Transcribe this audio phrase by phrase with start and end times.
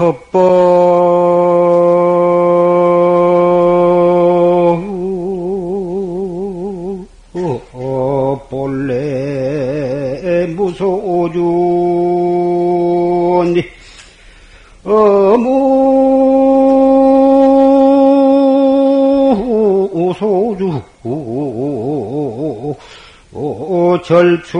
[0.00, 0.40] 법법
[8.48, 11.38] 본래 무소주
[14.84, 15.50] 어무
[20.18, 20.80] 소주
[24.02, 24.59] 절출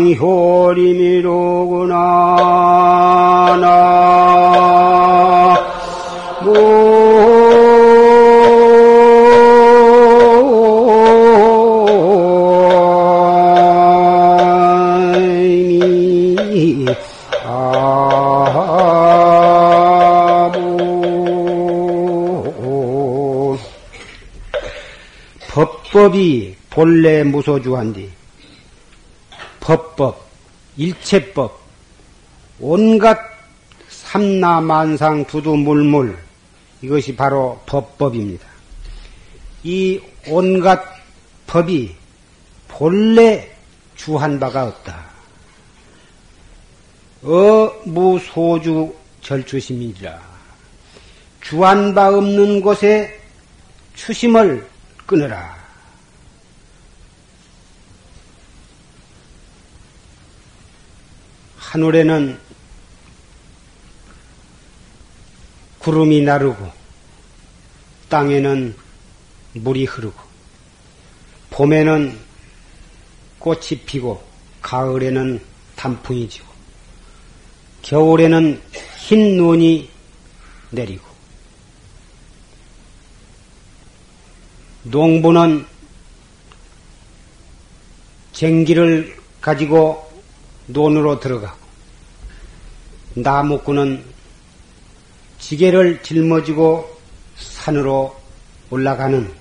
[0.00, 1.96] 언상효림이로구나.
[3.60, 3.70] 나.
[17.44, 17.80] 아무.
[25.50, 28.19] 법법이 본래 무소주한디
[29.90, 30.24] 법법
[30.76, 31.58] 일체법
[32.60, 33.18] 온갖
[33.88, 36.18] 삼나만상 두두물물
[36.82, 38.46] 이것이 바로 법법입니다.
[39.62, 40.82] 이 온갖
[41.46, 41.94] 법이
[42.68, 43.50] 본래
[43.96, 45.10] 주한 바가 없다.
[47.22, 50.18] 어무소주 절추심이라
[51.42, 53.20] 주한 바 없는 곳에
[53.94, 54.66] 추심을
[55.06, 55.59] 끊어라.
[61.70, 62.36] 하늘에는
[65.78, 66.68] 구름이 나르고
[68.08, 68.74] 땅에는
[69.52, 70.20] 물이 흐르고
[71.50, 72.18] 봄에는
[73.38, 74.20] 꽃이 피고
[74.62, 75.40] 가을에는
[75.76, 76.48] 단풍이 지고
[77.82, 78.60] 겨울에는
[78.98, 79.88] 흰 눈이
[80.70, 81.06] 내리고
[84.82, 85.64] 농부는
[88.32, 90.10] 쟁기를 가지고
[90.66, 91.59] 논으로 들어가고
[93.14, 94.04] 나무꾼은
[95.38, 96.98] 지게를 짊어지고
[97.36, 98.16] 산으로
[98.70, 99.32] 올라가는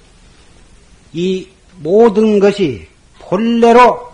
[1.14, 1.48] 이
[1.78, 2.88] 모든 것이
[3.20, 4.12] 본래로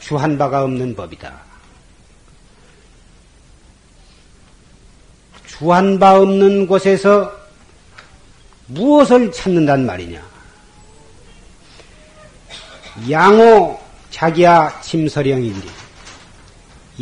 [0.00, 1.46] 주한 바가 없는 법이다.
[5.46, 7.32] 주한 바 없는 곳에서
[8.66, 10.22] 무엇을 찾는단 말이냐?
[13.10, 13.80] 양호
[14.10, 15.68] 자기야 침서령인데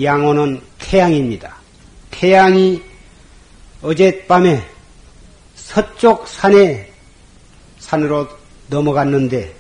[0.03, 0.61] 양호는
[0.95, 1.57] 태양입니다.
[2.13, 2.81] 태양이
[3.83, 4.65] 어젯밤에
[5.57, 6.89] 서쪽 산에
[7.81, 8.29] 산으로
[8.69, 9.53] 넘어갔는데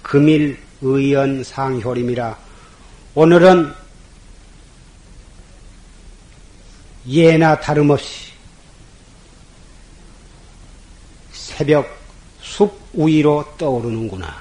[0.00, 2.38] 금일 의연 상효림이라
[3.16, 3.74] 오늘은
[7.08, 8.30] 예나 다름없이
[11.32, 11.84] 새벽
[12.40, 14.32] 숲 위로 떠오르는구나.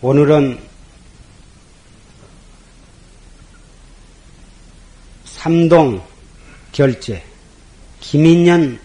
[0.00, 0.71] 오늘은
[5.42, 6.00] 삼동
[6.70, 7.20] 결제
[7.98, 8.78] 김인년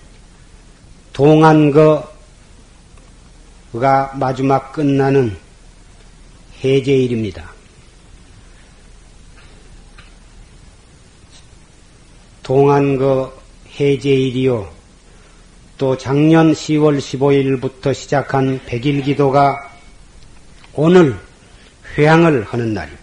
[1.13, 2.07] 동안거가
[4.15, 5.37] 마지막 끝나는
[6.63, 7.51] 해제일입니다.
[12.41, 13.39] 동안거
[13.79, 14.73] 해제일이요.
[15.77, 19.59] 또 작년 10월 15일부터 시작한 백일기도가
[20.73, 21.19] 오늘
[21.95, 22.97] 회향을 하는 날이고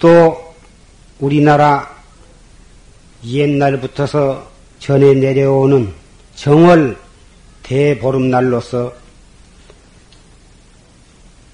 [0.00, 0.44] 또
[1.20, 1.93] 우리나라
[3.24, 5.92] 옛날부터서 전해 내려오는
[6.34, 6.98] 정월
[7.62, 8.94] 대보름날로서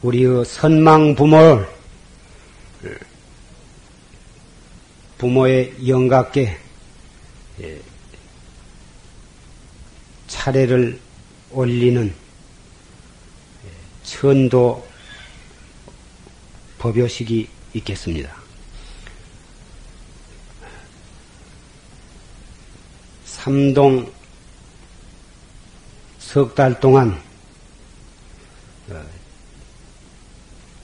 [0.03, 1.69] 우리의 선망 부모를
[5.19, 6.57] 부모의 영각께
[10.27, 10.99] 차례를
[11.51, 12.13] 올리는
[14.03, 14.89] 천도
[16.79, 18.40] 법요식이 있겠습니다.
[23.45, 24.13] 삼동
[26.19, 27.19] 석 달 동안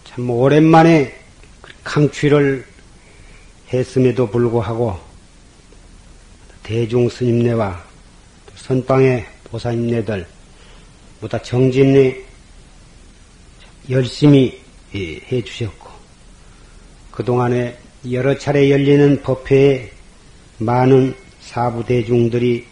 [0.05, 1.15] 참 오랜만에
[1.85, 2.67] 강취를
[3.75, 4.99] 했음에도 불구하고
[6.63, 7.85] 대중 스님네와
[8.55, 10.27] 선방의 보사님네들
[11.21, 12.25] 보다 정진리
[13.91, 14.59] 열심히
[14.95, 15.91] 예, 해 주셨고
[17.11, 17.79] 그동안에
[18.11, 19.91] 여러 차례 열리는 법회에
[20.59, 22.67] 많은 사부 대중들이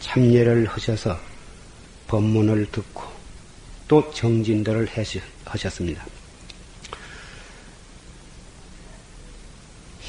[0.00, 1.18] 참여를 하셔서
[2.08, 3.02] 법문을 듣고
[3.86, 4.88] 또 정진들을
[5.44, 6.04] 하셨습니다.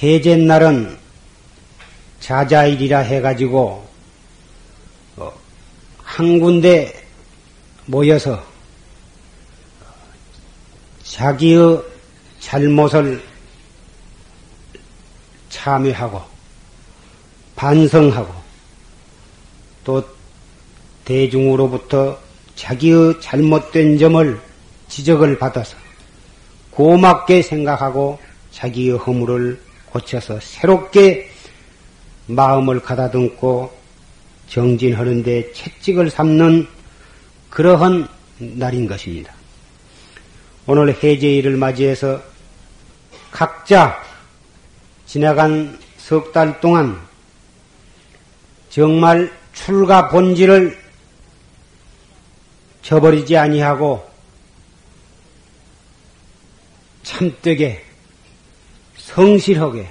[0.02, 0.98] 해제날은
[2.22, 3.88] 자자일이라 해가지고
[5.18, 5.34] 어,
[6.02, 7.06] 한 군데
[7.86, 8.44] 모여서
[11.04, 11.84] 자기의
[12.40, 13.24] 잘못을
[15.50, 16.37] 참여하고
[17.58, 18.34] 반성하고
[19.84, 20.04] 또
[21.04, 22.18] 대중으로부터
[22.56, 24.40] 자기의 잘못된 점을
[24.88, 25.76] 지적을 받아서
[26.72, 28.20] 고맙게 생각하고
[28.52, 31.30] 자기의 허물을 고쳐서 새롭게
[32.28, 33.76] 마음을 가다듬고
[34.48, 36.68] 정진하는데 채찍을 삼는
[37.50, 38.08] 그러한
[38.38, 39.34] 날인 것입니다.
[40.68, 42.22] 오늘 해제일을 맞이해서
[43.32, 44.02] 각자
[45.06, 47.07] 지나간 석 달 동안
[48.78, 50.78] 정말 출가 본질을
[52.84, 54.08] 저버리지 아니하고
[57.02, 57.84] 참되게
[58.98, 59.90] 성실하게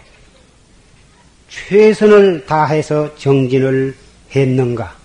[1.48, 3.96] 최선을 다해서 정진을
[4.36, 4.96] 했는가?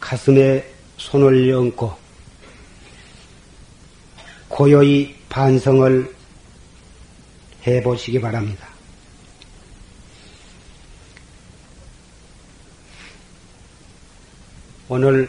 [0.00, 0.66] 가슴에
[0.96, 1.94] 손을 얹고
[4.48, 6.16] 고요히 반성을
[7.66, 8.75] 해보시기 바랍니다.
[14.96, 15.28] 오늘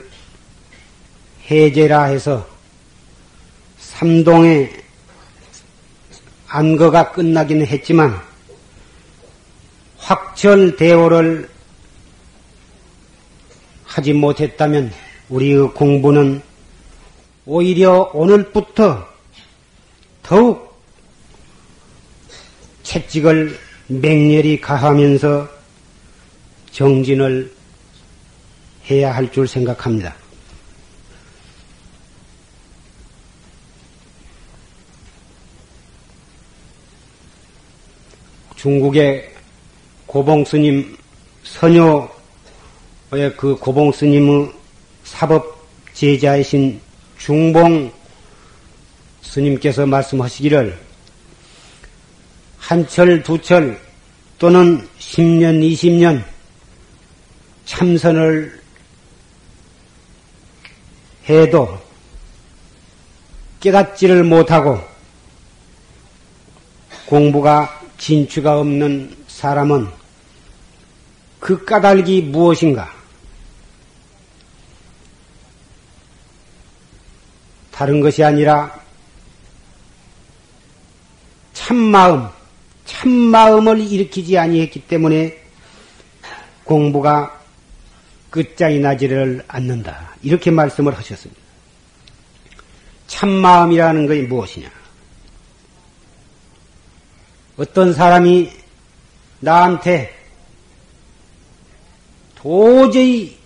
[1.51, 2.47] 해제라 해서
[3.79, 4.71] 삼동의
[6.47, 8.17] 안거가 끝나기는 했지만
[9.97, 11.49] 확철 대오를
[13.83, 14.93] 하지 못했다면
[15.27, 16.41] 우리의 공부는
[17.45, 19.05] 오히려 오늘부터
[20.23, 20.81] 더욱
[22.83, 25.49] 채찍을 맹렬히 가하면서
[26.71, 27.56] 정진을
[28.89, 30.15] 해야 할 줄 생각합니다.
[38.55, 39.33] 중국의
[40.07, 40.97] 고봉 스님
[41.43, 42.07] 선녀의
[43.37, 44.51] 그 고봉 스님의
[45.03, 46.81] 사법 제자이신
[47.17, 47.91] 중봉
[49.21, 50.79] 스님께서 말씀하시기를
[52.57, 53.79] 한철 두철
[54.39, 56.23] 또는 10년 20년
[57.65, 58.66] 참선을
[61.29, 61.81] 해도
[63.59, 64.79] 깨닫지를 못하고
[67.05, 69.89] 공부가 진취가 없는 사람은
[71.39, 72.91] 그 까닭이 무엇인가?
[77.71, 78.79] 다른 것이 아니라
[81.53, 82.27] 참마음,
[82.85, 85.37] 참마음을 일으키지 아니했기 때문에
[86.63, 87.39] 공부가
[88.29, 90.06] 끝장이 나지를 않는다.
[90.21, 91.41] 이렇게 말씀을 하셨습니다.
[93.07, 94.71] 참마음이라는 것이 무엇이냐?
[97.57, 98.51] 어떤 사람이
[99.39, 100.15] 나한테
[102.35, 103.37] 도저히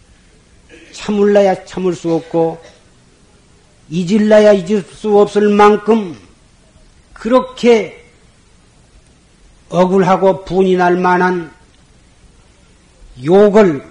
[0.94, 2.62] 참을라야 참을 수 없고
[3.90, 6.18] 잊을라야 잊을 수 없을 만큼
[7.14, 8.04] 그렇게
[9.70, 11.54] 억울하고 분이 날 만한
[13.24, 13.90] 욕을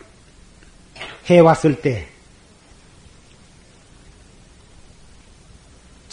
[1.27, 2.10] 해왔을 때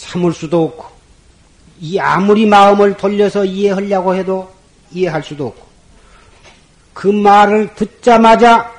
[0.08, 0.86] 참을 수도 없고
[1.80, 4.50] 이 아무리 마음을 돌려서 이해하려고 해도
[4.90, 5.68] 이해할 수도 없고
[6.94, 8.72] 그 말을 듣자마자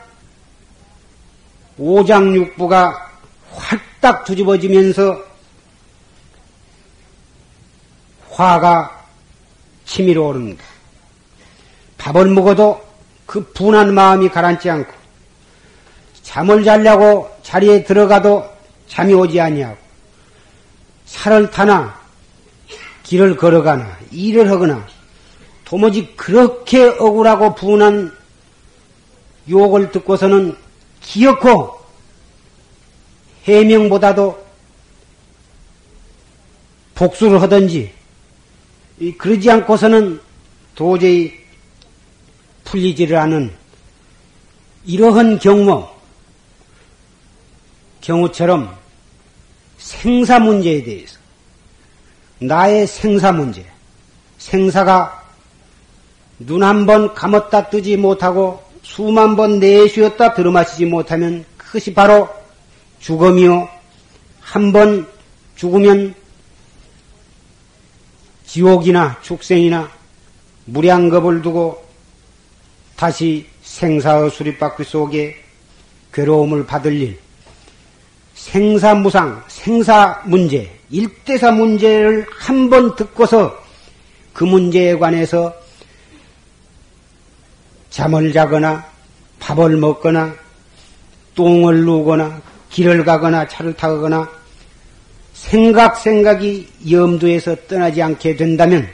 [1.77, 3.11] 오장육부가
[3.51, 5.23] 활딱 뒤집어지면서
[8.31, 9.05] 화가
[9.85, 10.63] 치밀어 오릅니다.
[11.97, 12.81] 밥을 먹어도
[13.25, 14.91] 그 분한 마음이 가라앉지 않고
[16.23, 18.45] 잠을 자려고 자리에 들어가도
[18.87, 19.88] 잠이 오지 아니하고
[21.09, 21.99] 살을 타나
[23.03, 24.87] 길을 걸어가나 일을 하거나
[25.65, 28.15] 도무지 그렇게 억울하고 분한
[29.49, 30.55] 욕을 듣고서는
[31.01, 31.79] 기어코
[33.43, 34.47] 해명보다도
[36.93, 37.91] 복수를 하든지
[39.17, 40.21] 그러지 않고서는
[40.75, 41.33] 도저히
[42.65, 43.55] 풀리지를 않은
[44.85, 45.87] 이러한 경우
[48.01, 48.77] 경우처럼
[49.79, 51.17] 생사 문제에 대해서.
[52.39, 53.65] 나의 생사 문제,
[54.37, 55.23] 생사가
[56.39, 62.29] 눈 한 번 감았다 뜨지 못하고 수만 번 내쉬었다 들어마시지 못하면 그것이 바로
[62.99, 63.67] 죽음이요.
[64.39, 65.07] 한 번
[65.55, 66.15] 죽으면
[68.45, 69.91] 지옥이나 축생이나
[70.65, 71.85] 무량겁을 두고
[72.95, 75.35] 다시 생사의 수리바퀴 속에
[76.13, 77.19] 괴로움을 받을 일,
[78.39, 83.61] 생사무상, 생사 문제, 일대사 문제를 한 번 듣고서
[84.33, 85.53] 그 문제에 관해서
[87.89, 88.85] 잠을 자거나
[89.39, 90.33] 밥을 먹거나
[91.35, 94.29] 똥을 누거나 길을 가거나 차를 타거나
[95.33, 98.87] 생각 생각이 염두에서 떠나지 않게 된다면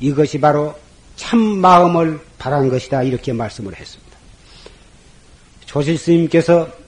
[0.00, 0.74] 이것이 바로
[1.16, 4.18] 참 마음을 바란 것이다 이렇게 말씀을 했습니다.
[5.64, 6.79] 조실 스님께서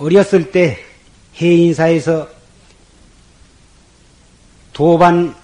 [0.00, 0.78] 어렸을 때
[1.38, 2.26] 해인사에서
[4.72, 5.34] 도반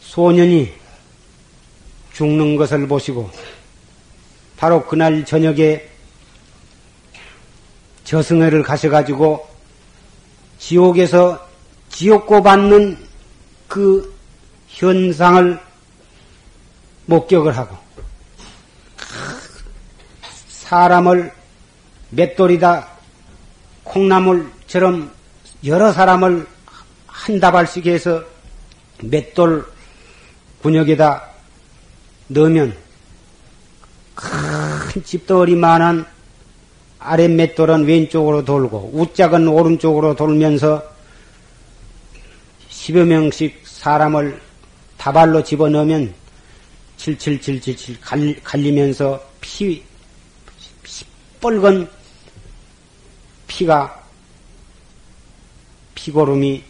[0.00, 0.70] 소년이
[2.12, 3.30] 죽는 것을 보시고
[4.58, 5.88] 바로 그날 저녁에
[8.04, 9.48] 저승회를 가셔가지고
[10.58, 11.48] 지옥에서
[11.88, 12.98] 지옥고 받는
[13.66, 14.14] 그
[14.68, 15.58] 현상을
[17.06, 17.76] 목격을 하고
[20.48, 21.37] 사람을
[22.10, 22.88] 맷돌이다
[23.84, 25.10] 콩나물처럼
[25.64, 26.46] 여러 사람을
[27.06, 28.22] 한 다발씩 해서
[29.02, 29.66] 맷돌
[30.62, 31.28] 군역에다
[32.28, 32.76] 넣으면
[34.14, 36.06] 큰 집돌이만한
[36.98, 40.82] 아랫 맷돌은 왼쪽으로 돌고 우짝은 오른쪽으로 돌면서
[42.70, 44.40] 10여 명씩 사람을
[44.96, 46.12] 다발로 집어넣으면
[46.96, 48.00] 칠칠칠칠칠
[48.42, 49.82] 갈리면서 피,
[51.40, 51.88] 뻘건
[53.58, 54.04] 피가
[55.96, 56.62] 피고름이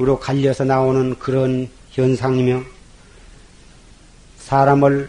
[0.00, 2.62] 으로 갈려서 나오는 그런 현상이며
[4.38, 5.08] 사람을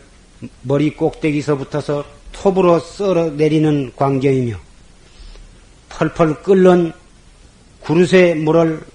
[0.61, 4.57] 머리 꼭대기서부터서 톱으로 썰어 내리는 광경이며
[5.89, 6.93] 펄펄 끓는
[7.79, 8.85] 구르쇠 물을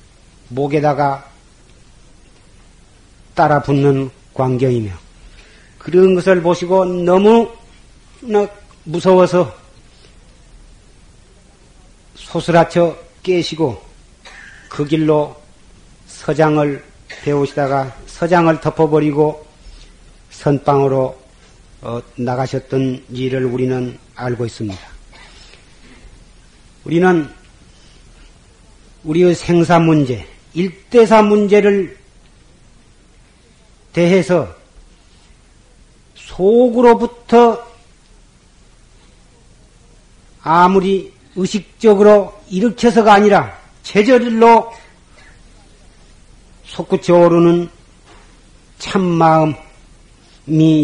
[0.48, 1.28] 목에다가
[3.34, 4.92] 따라 붙는 광경이며
[5.78, 8.48] 그런 것을 보시고 너무나
[8.84, 9.61] 무서워서
[12.32, 13.82] 소스라쳐 깨시고
[14.70, 15.36] 그 길로
[16.06, 16.82] 서장을
[17.22, 19.46] 배우시다가 서장을 덮어버리고
[20.30, 21.20] 선방으로
[21.82, 24.80] 어, 나가셨던 일을 우리는 알고 있습니다.
[26.84, 27.28] 우리는
[29.04, 31.98] 우리의 생사 문제, 일대사 문제를
[33.92, 34.48] 대해서
[36.14, 37.62] 속으로부터
[40.40, 44.72] 아무리 의식적으로 일으켜서가 아니라 제절로
[46.64, 47.68] 솟구쳐 오르는
[48.78, 49.54] 참마음이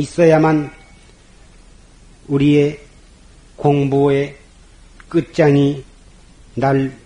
[0.01, 0.71] 있어야만
[2.29, 2.79] 우리의
[3.57, 4.37] 공부의
[5.09, 5.85] 끝장이
[6.55, 6.97] 날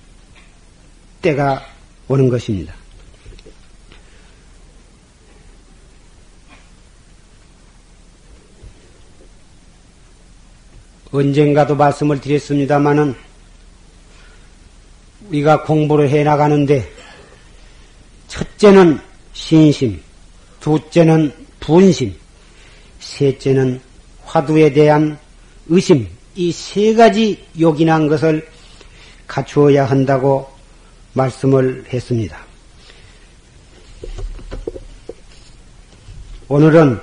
[1.20, 1.64] 때가
[2.08, 2.74] 오는 것입니다.
[11.12, 13.14] 언젠가도 말씀을 드렸습니다마는
[15.28, 16.90] 우리가 공부를 해 나가는데
[18.28, 18.98] 첫째는
[19.32, 20.00] 신심,
[20.60, 22.14] 둘째는 분심,
[23.00, 23.80] 셋째는
[24.24, 25.18] 화두에 대한
[25.68, 28.46] 의심, 이 세 가지 요긴한 것을
[29.26, 30.48] 갖추어야 한다고
[31.12, 32.38] 말씀을 했습니다.
[36.48, 36.98] 오늘은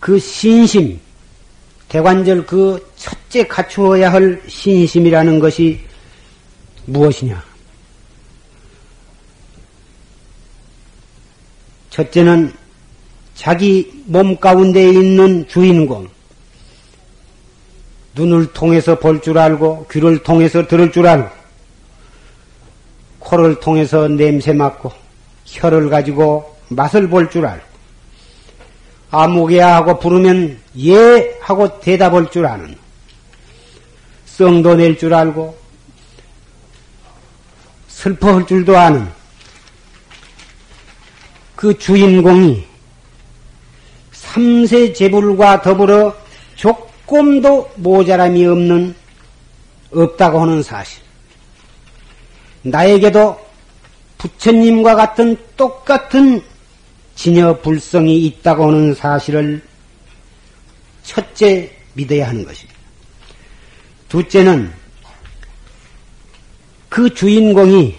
[0.00, 0.98] 그 신심,
[1.88, 5.80] 대관절 그 첫째 갖추어야 할 신심이라는 것이
[6.86, 7.42] 무엇이냐?
[11.90, 12.52] 첫째는
[13.34, 16.08] 자기 몸 가운데 있는 주인공,
[18.14, 21.30] 눈을 통해서 볼 줄 알고, 귀를 통해서 들을 줄 알고,
[23.18, 24.92] 코를 통해서 냄새 맡고,
[25.46, 27.64] 혀를 가지고 맛을 볼 줄 알고,
[29.10, 32.76] 아무개야 하고 부르면 예 하고 대답할 줄 아는,
[34.26, 35.58] 썽도 낼 줄 알고,
[38.00, 39.06] 슬퍼할 줄도 아는,
[41.54, 42.64] 그 주인공이
[44.12, 46.16] 삼세 재불과 더불어
[46.54, 48.94] 조금도 모자람이 없는
[49.92, 51.02] 없다고 하는 사실.
[52.62, 53.38] 나에게도
[54.16, 56.42] 부처님과 같은 똑같은
[57.16, 59.62] 진여 불성이 있다고 하는 사실을
[61.02, 62.80] 첫째 믿어야 하는 것입니다.
[64.08, 64.79] 둘째는
[66.90, 67.96] 그 주인공이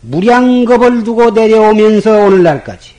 [0.00, 2.94] 무량겁을 두고 내려오면서 오늘날까지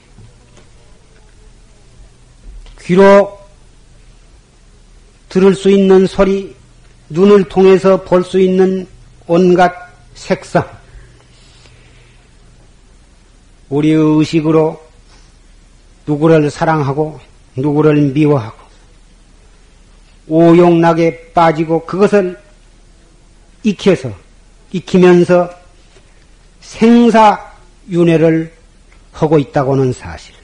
[2.84, 3.38] 귀로
[5.28, 6.56] 들을 수 있는 소리,
[7.10, 8.88] 눈을 통해서 볼 수 있는
[9.26, 9.74] 온갖
[10.14, 10.66] 색상,
[13.70, 14.82] 우리의 의식으로
[16.06, 17.20] 누구를 사랑하고
[17.58, 18.58] 누구를 미워하고
[20.28, 22.40] 오용락에 빠지고 그것을
[23.64, 24.27] 익혀서
[24.72, 25.50] 익히면서
[26.62, 28.54] 생사윤회를
[29.14, 30.36] 하고 있다고는 사실.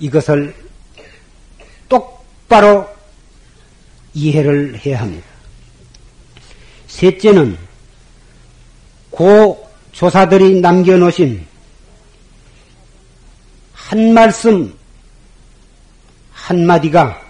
[0.00, 0.54] 이것을
[1.88, 2.88] 똑바로
[4.14, 5.26] 이해를 해야 합니다.
[6.88, 7.56] 셋째는
[9.10, 11.46] 고 조사들이 남겨놓으신
[13.74, 14.74] 한 말씀
[16.32, 17.29] 한마디가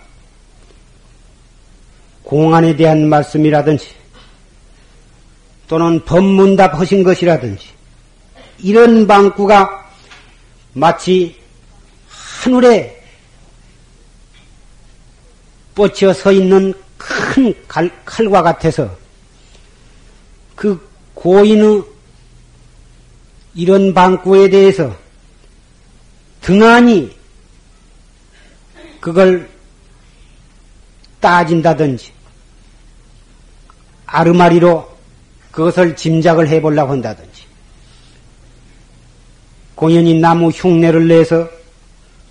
[2.31, 3.89] 공안에 대한 말씀이라든지
[5.67, 7.67] 또는 법문답 하신 것이라든지
[8.61, 9.91] 이런 방구가
[10.75, 11.35] 마치
[12.09, 13.03] 하늘에
[15.75, 18.97] 뻗쳐 서 있는 큰 칼, 칼과 같아서
[20.55, 21.83] 그 고인의
[23.57, 24.97] 이런 방구에 대해서
[26.43, 27.11] 등한히
[29.01, 29.51] 그걸
[31.19, 32.20] 따진다든지
[34.11, 34.89] 아르마리로
[35.51, 37.45] 그것을 짐작을 해보려고 한다든지
[39.75, 41.49] 공연히 나무 흉내를 내서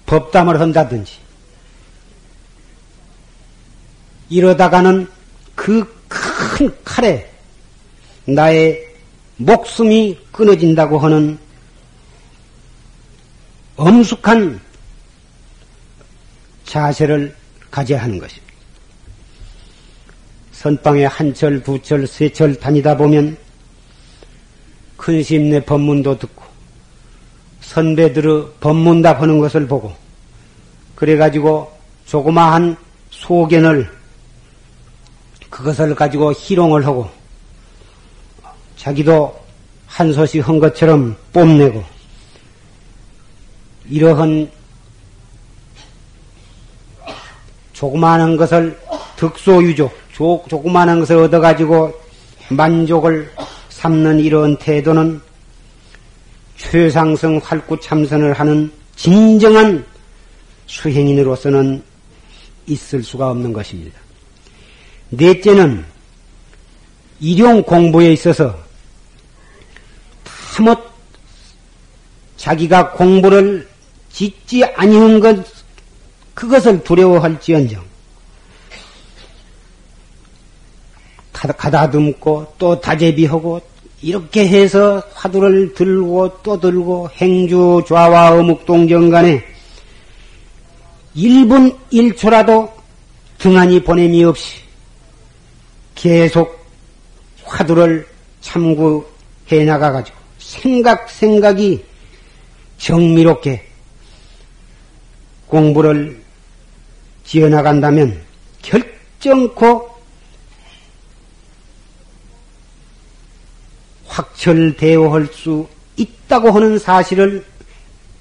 [0.05, 1.13] 법담을 한다든지
[4.29, 5.07] 이러다가는
[5.55, 5.99] 그
[6.59, 7.31] 큰 칼에
[8.25, 8.85] 나의
[9.37, 11.39] 목숨이 끊어진다고 하는
[13.77, 14.59] 엄숙한
[16.65, 17.33] 자세를
[17.71, 18.48] 가져야 하는 것입니다.
[20.59, 23.37] 선방에 한 철, 두 철, 세철 다니다 보면
[24.97, 26.43] 큰심내 법문도 듣고
[27.61, 29.95] 선배들의 법문답 하는 것을 보고
[30.95, 31.71] 그래가지고
[32.07, 32.75] 조그마한
[33.09, 33.89] 소견을
[35.49, 37.09] 그것을 가지고 희롱을 하고
[38.75, 39.41] 자기도
[39.87, 41.81] 한 소식 한 것처럼 뽐내고
[43.89, 44.51] 이러한
[47.71, 48.77] 조그마한 것을
[49.15, 51.93] 득소유조, 조, 조그마한 것을 얻어가지고
[52.49, 53.31] 만족을
[53.69, 55.21] 삼는 이런 태도는
[56.57, 59.85] 최상승 활구 참선을 하는 진정한
[60.65, 61.81] 수행인으로서는
[62.67, 63.97] 있을 수가 없는 것입니다.
[65.11, 65.85] 넷째는
[67.21, 68.59] 일용 공부에 있어서
[70.57, 70.79] 다못
[72.35, 73.69] 자기가 공부를
[74.11, 75.45] 짓지 아니한 것
[76.33, 77.88] 그것을 두려워할지언정
[81.47, 83.61] 가다듬고 또 다재비하고
[84.01, 89.43] 이렇게 해서 화두를 들고 또 들고 행주 좌와 어묵동정 간에
[91.15, 92.71] 1분 1초라도
[93.37, 94.61] 등한히 보냄이 없이
[95.95, 96.65] 계속
[97.43, 98.07] 화두를
[98.41, 101.83] 참고해 나가가지고 생각 생각이
[102.77, 103.65] 정미롭게
[105.47, 106.21] 공부를
[107.25, 108.21] 지어나간다면
[108.61, 109.88] 결정코
[114.19, 117.45] 확철대오할 수 있다고 하는 사실을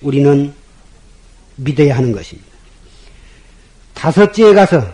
[0.00, 0.52] 우리는
[1.56, 2.48] 믿어야 하는 것입니다.
[3.94, 4.87] 다섯째에 가서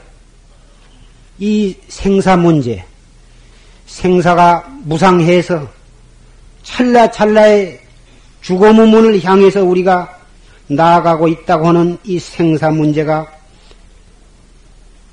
[1.39, 2.85] 이 생사 문제,
[3.87, 5.69] 생사가 무상해서
[6.63, 7.81] 찰나찰나의
[8.41, 10.19] 죽음의 문을 향해서 우리가
[10.69, 13.31] 나아가고 있다고 하는 이 생사 문제가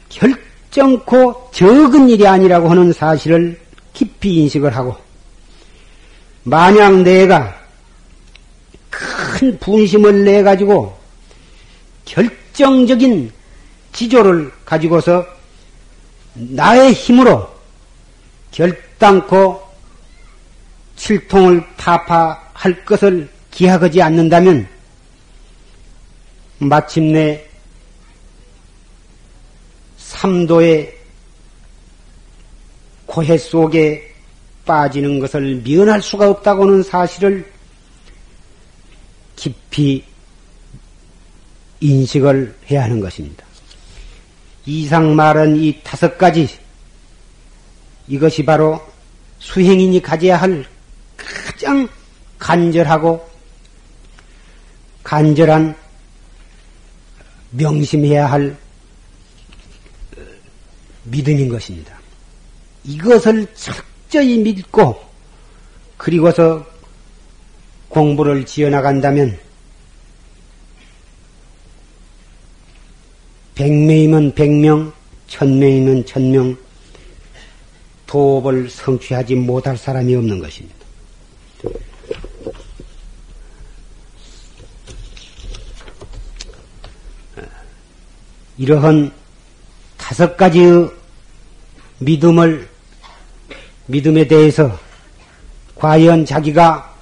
[0.08, 3.60] 결정코 적은 일이 아니라고 하는 사실을
[3.94, 4.96] 깊이 인식을 하고
[6.44, 7.60] 만약 내가
[8.90, 10.98] 큰 분심을 내 가지고
[12.06, 13.32] 결정적인
[13.94, 15.26] 지조를 가지고서
[16.34, 17.50] 나의 힘으로
[18.52, 19.62] 결단코
[20.96, 24.68] 칠통을 타파할 것을 기약하지 않는다면
[26.60, 27.44] 마침내
[29.98, 30.98] 삼도의
[33.06, 34.11] 고해 속에
[34.66, 37.52] 빠지는 것을 미연할 수가 없다고는 사실을
[39.36, 40.04] 깊이
[41.80, 43.44] 인식을 해야 하는 것입니다.
[44.66, 46.48] 이상 말한 이 다섯 가지
[48.08, 48.80] 이것이 바로
[49.40, 50.66] 수행인이 가져야 할
[51.18, 51.88] 가장
[52.38, 53.28] 간절하고
[55.04, 55.76] 간절한
[57.52, 58.56] 명심해야 할
[61.04, 62.00] 믿음인 것입니다.
[62.84, 63.48] 이것을
[64.12, 65.02] 철저히 믿고
[65.96, 66.66] 그리고서
[67.88, 69.40] 공부를 지어나간다면
[73.56, 74.92] 백명이면 백명,
[75.28, 76.58] 천명이면 천명,
[78.06, 80.76] 도업을 성취하지 못할 사람이 없는 것입니다.
[88.58, 89.14] 이러한
[89.98, 90.90] 다섯 가지의
[92.00, 92.71] 믿음을,
[93.86, 94.78] 믿음에 대해서
[95.76, 96.94] 과연 자기가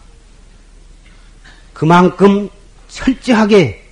[1.74, 2.50] 그만큼
[2.88, 3.84] 철저하게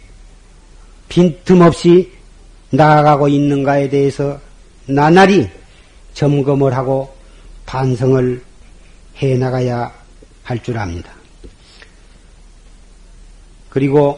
[1.09, 2.11] 빈틈없이
[2.69, 4.39] 나아가고 있는가에 대해서
[4.85, 5.49] 나날이
[6.13, 7.15] 점검을 하고
[7.65, 8.43] 반성을
[9.21, 9.91] 해 나가야
[10.43, 11.11] 할 줄 압니다.
[13.69, 14.17] 그리고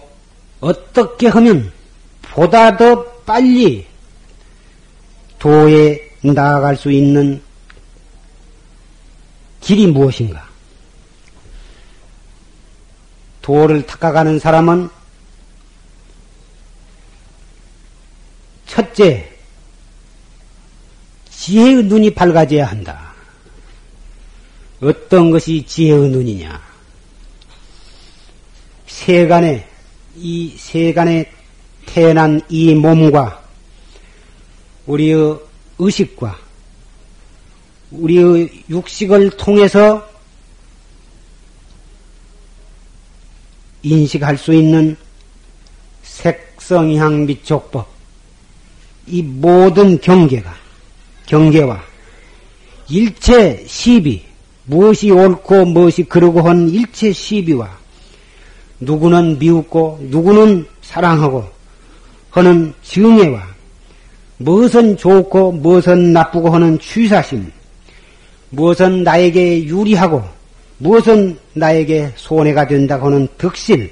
[0.59, 1.71] 어떻게 하면
[2.21, 3.85] 보다 더 빨리
[5.39, 7.41] 도에 나아갈 수 있는
[9.69, 10.49] 길이 무엇인가?
[13.43, 14.89] 도를 닦아가는 사람은
[18.65, 19.31] 첫째,
[21.29, 23.13] 지혜의 눈이 밝아져야 한다.
[24.81, 26.59] 어떤 것이 지혜의 눈이냐?
[28.87, 29.67] 세간에,
[30.15, 31.31] 이 세간에
[31.85, 33.43] 태어난 이 몸과
[34.87, 35.37] 우리의
[35.77, 36.48] 의식과
[37.91, 40.07] 우리의 육식을 통해서
[43.81, 44.95] 인식할 수 있는
[46.03, 47.87] 색성향 미촉법,
[49.07, 50.53] 이 모든 경계가,
[51.25, 51.81] 경계와
[52.89, 54.23] 일체 시비,
[54.65, 57.77] 무엇이 옳고 무엇이 그르고 한 일체 시비와
[58.79, 61.49] 누구는 미웃고 누구는 사랑하고
[62.29, 63.47] 하는 증애와
[64.37, 67.51] 무엇은 좋고 무엇은 나쁘고 하는 취사심,
[68.51, 70.23] 무엇은 나에게 유리하고
[70.79, 73.91] 무엇은 나에게 손해가 된다고 하는 덕실,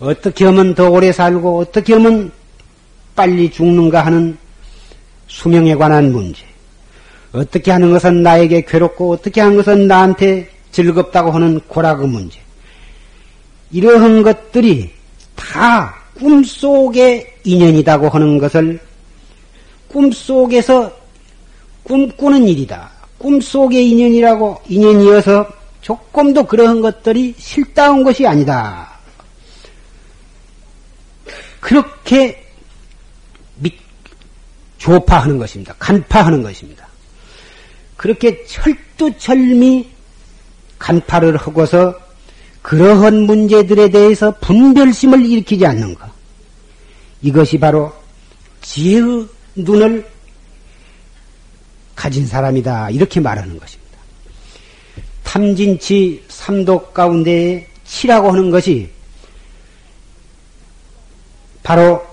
[0.00, 2.30] 어떻게 하면 더 오래 살고 어떻게 하면
[3.14, 4.36] 빨리 죽는가 하는
[5.28, 6.42] 수명에 관한 문제,
[7.32, 12.38] 어떻게 하는 것은 나에게 괴롭고 어떻게 하는 것은 나한테 즐겁다고 하는 고락의 문제,
[13.70, 14.90] 이러한 것들이
[15.36, 18.80] 다 꿈속의 인연이라고 하는 것을
[19.88, 20.92] 꿈속에서
[21.84, 22.97] 꿈꾸는 일이다.
[23.18, 25.48] 꿈속의 인연이라고 인연이어서
[25.82, 28.98] 조금도 그러한 것들이 실다운 것이 아니다.
[31.60, 32.46] 그렇게
[33.56, 33.74] 밑,
[34.78, 35.74] 조파하는 것입니다.
[35.78, 36.86] 간파하는 것입니다.
[37.96, 39.88] 그렇게 철두철미
[40.78, 41.98] 간파를 하고서
[42.62, 46.08] 그러한 문제들에 대해서 분별심을 일으키지 않는 것.
[47.22, 47.92] 이것이 바로
[48.62, 49.26] 지혜의
[49.56, 50.06] 눈을
[51.98, 52.90] 가진 사람이다.
[52.90, 53.98] 이렇게 말하는 것입니다.
[55.24, 58.88] 탐진치 삼독 가운데에 치라고 하는 것이
[61.64, 62.06] 바로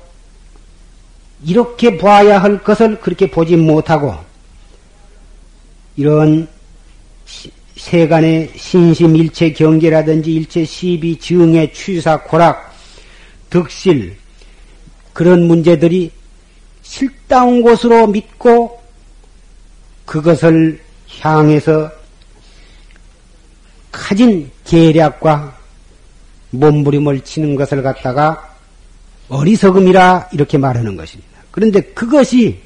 [1.46, 4.16] 이렇게 봐야 할 것을 그렇게 보지 못하고
[5.96, 6.48] 이런
[7.78, 12.74] 세간의 신심 일체 경계라든지 일체 시비 증의 취사 고락
[13.52, 14.18] 득실
[15.14, 16.10] 그런 문제들이
[16.82, 18.85] 실다운 곳으로 믿고
[20.06, 20.80] 그것을
[21.20, 21.92] 향해서
[23.92, 25.58] 가진 계략과
[26.52, 28.56] 몸부림을 치는 것을 갖다가
[29.30, 31.32] 어리석음이라 이렇게 말하는 것입니다.
[31.52, 32.60] 그런데 그것이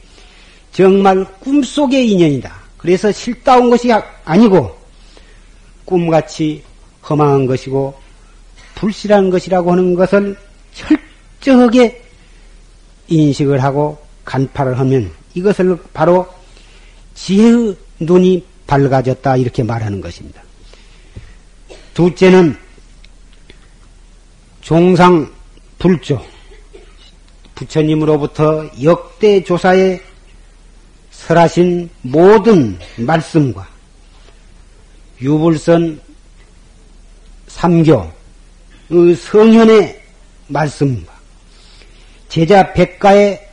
[0.72, 2.54] 정말 꿈속의 인연이다.
[2.78, 3.92] 그래서 실다운 것이
[4.26, 4.78] 아니고
[5.86, 6.64] 꿈같이
[7.10, 8.00] 허망한 것이고
[8.76, 10.38] 불실한 것이라고 하는 것을
[10.74, 12.04] 철저하게
[13.08, 16.28] 인식을 하고 간파를 하면 이것을 바로
[17.24, 20.42] 지혜의 눈이 밝아졌다 이렇게 말하는 것입니다.
[21.94, 22.58] 둘째는
[24.62, 25.32] 종상
[25.78, 26.24] 불조
[27.56, 30.00] 부처님으로부터 역대 조사에
[31.12, 33.68] 설하신 모든 말씀과
[35.22, 36.00] 유불선
[37.48, 38.12] 삼교
[38.88, 40.02] 그 성현의
[40.48, 41.14] 말씀과
[42.30, 43.46] 제자 백가의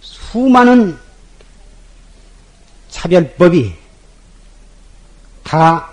[0.00, 0.98] 수많은
[3.02, 3.72] 차별법이
[5.42, 5.92] 다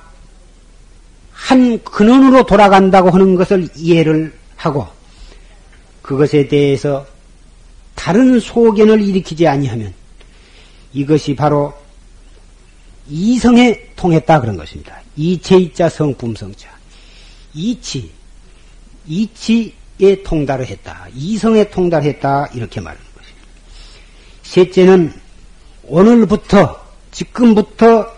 [1.50, 4.88] 한 근원으로 돌아간다고 하는 것을 이해를 하고
[6.04, 7.08] 그것에 대해서
[7.96, 9.94] 다른 소견을 일으키지 아니하면
[10.94, 11.74] 이것이 바로
[13.08, 15.02] 이성에 통했다 그런 것입니다.
[15.16, 16.70] 이체이자 성품성자.
[17.56, 18.12] 이치,
[19.08, 21.08] 이치에 통달을 했다.
[21.16, 22.50] 이성에 통달했다.
[22.54, 23.48] 이렇게 말하는 것입니다.
[24.44, 25.14] 셋째는
[25.88, 28.12] 오늘부터 지금부터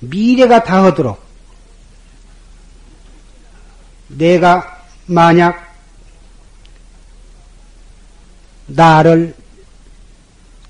[0.00, 1.20] 미래가 다하도록
[4.08, 5.68] 내가 만약
[8.66, 9.34] 나를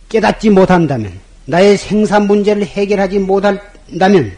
[0.09, 4.37] 깨닫지 못한다면, 나의 생산 문제를 해결하지 못한다면,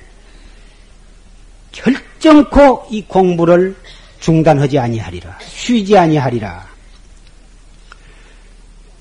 [1.73, 3.77] 결정코 이 공부를
[4.21, 5.39] 중단하지 아니하리라.
[5.43, 6.69] 쉬지 아니하리라.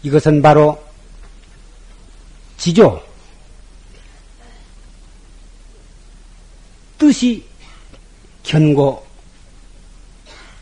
[0.04, 0.82] 이것은 바로
[2.58, 3.02] 지조,
[7.00, 7.44] 뜻이
[8.44, 9.04] 견고,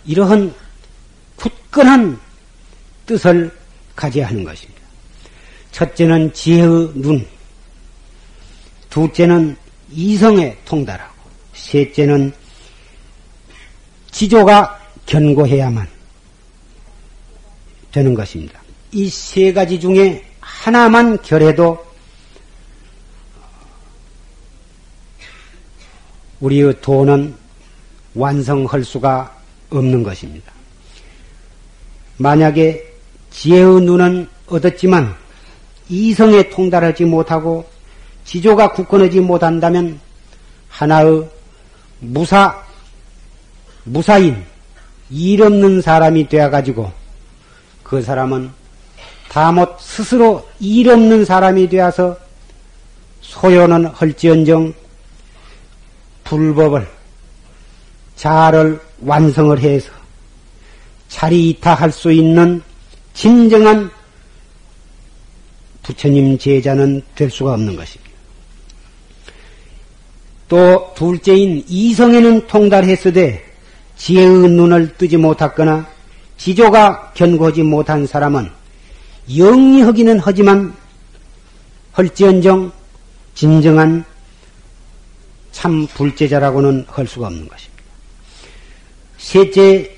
[0.06, 0.54] 이러한
[1.36, 2.17] 굳건한
[3.06, 3.52] 뜻을
[3.95, 4.82] 가져야 하는 것입니다.
[5.71, 7.28] 첫째는 지혜의 눈,
[8.89, 9.58] 둘째는
[9.91, 11.13] 이성에 통달하고,
[11.54, 12.32] 셋째는
[14.12, 15.88] 지조가 견고해야만
[17.91, 18.62] 되는 것입니다.
[18.91, 21.86] 이 세 가지 중에 하나만 결해도
[26.39, 27.36] 우리의 도는
[28.15, 29.36] 완성할 수가
[29.69, 30.52] 없는 것입니다.
[32.17, 32.84] 만약에
[33.32, 35.15] 지혜의 눈은 얻었지만
[35.89, 37.65] 이성에 통달하지 못하고
[38.26, 40.00] 지조가 굳건하지 못한다면
[40.69, 41.30] 하나의
[42.00, 42.63] 무사,
[43.84, 44.43] 무사인,
[45.10, 46.91] 일 없는 사람이 되어가지고
[47.84, 48.52] 그 사람은
[49.30, 52.17] 다못 스스로 일 없는 사람이 되어서
[53.21, 54.73] 소요는 할지언정
[56.28, 56.88] 불법을
[58.16, 59.92] 자를 완성을 해서
[61.08, 62.62] 자리 이타할 수 있는
[63.13, 63.90] 진정한
[65.84, 68.12] 부처님 제자는 될 수가 없는 것입니다.
[70.50, 73.44] 또 둘째인 이성에는 통달했으되
[73.96, 75.88] 지혜의 눈을 뜨지 못했거나
[76.38, 78.50] 지조가 견고하지 못한 사람은
[79.36, 80.74] 영리하기는 하지만
[81.98, 82.72] 헐지언정
[83.34, 84.06] 진정한
[85.67, 87.84] 참 불제자라고는 할 수가 없는 것입니다.
[89.17, 89.97] 셋째,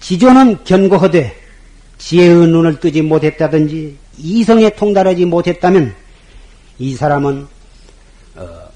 [0.00, 1.34] 지조는 견고하되
[1.96, 5.94] 지혜의 눈을 뜨지 못했다든지 이성에 통달하지 못했다면
[6.78, 7.48] 이 사람은
[8.36, 8.68] 어,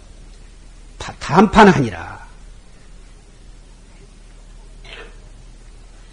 [0.99, 2.27] 단판하니라.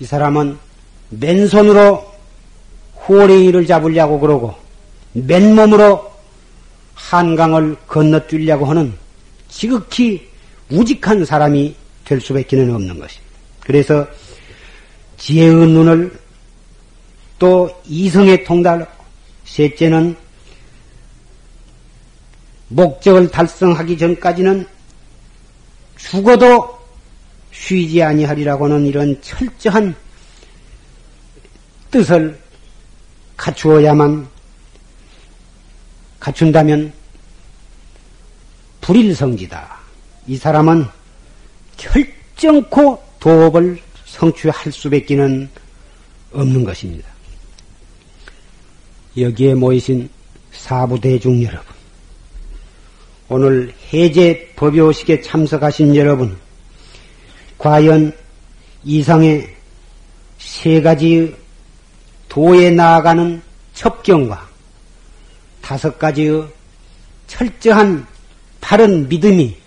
[0.02, 0.60] 이 사람은
[1.10, 2.12] 맨손으로
[3.08, 4.56] 호랭이를 잡으려고 그러고
[5.14, 6.12] 맨몸으로
[6.96, 9.00] 한강을 건너뛰려고 하는
[9.52, 10.28] 지극히
[10.72, 13.32] 우직한 사람이 될 수밖에 는 없는 것입니다.
[13.60, 14.08] 그래서
[15.18, 16.20] 지혜의 눈을
[17.38, 18.88] 또 이성에 통달,
[19.46, 20.16] 셋째는
[22.70, 24.66] 목적을 달성하기 전까지는
[25.98, 26.80] 죽어도
[27.52, 29.94] 쉬지 아니하리라고는 이런 철저한
[31.92, 32.40] 뜻을
[33.36, 34.28] 갖추어야만
[36.20, 36.94] 갖춘다면
[38.82, 39.80] 불일성지다.
[40.28, 40.86] 이 사람은
[41.78, 45.50] 결정코 도업을 성취할 수밖에는
[46.34, 47.08] 없는 것입니다.
[49.18, 50.10] 여기에 모이신
[50.52, 51.66] 사부대중 여러분,
[53.30, 56.38] 오늘 해제 법요식에 참석하신 여러분,
[57.58, 58.14] 과연
[58.84, 59.56] 이상의
[60.38, 61.36] 세 가지
[62.28, 63.42] 도에 나아가는
[63.74, 64.50] 첩경과
[65.62, 66.48] 다섯 가지의
[67.28, 68.08] 철저한
[68.62, 69.58] 바른 믿음이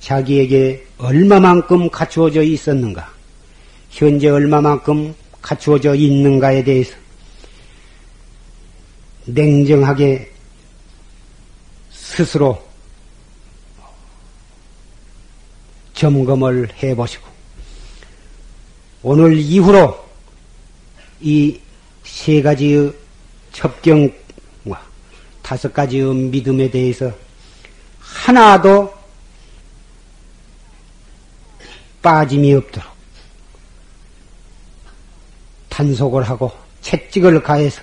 [0.00, 3.12] 자기에게 얼마만큼 갖추어져 있었는가,
[3.90, 6.94] 현재 얼마만큼 갖추어져 있는가에 대해서
[9.26, 10.30] 냉정하게
[11.90, 12.62] 스스로
[15.92, 17.26] 점검을 해 보시고,
[19.02, 20.02] 오늘 이후로
[21.20, 21.60] 이
[22.04, 22.92] 세 가지의
[23.52, 24.12] 첩경과
[25.42, 27.12] 다섯 가지의 믿음에 대해서
[28.14, 28.94] 하나도
[32.00, 32.88] 빠짐이 없도록
[35.68, 37.82] 단속을 하고 채찍을 가해서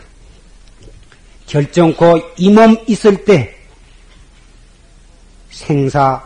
[1.47, 3.55] 결정코 이 몸 있을 때
[5.49, 6.23] 생사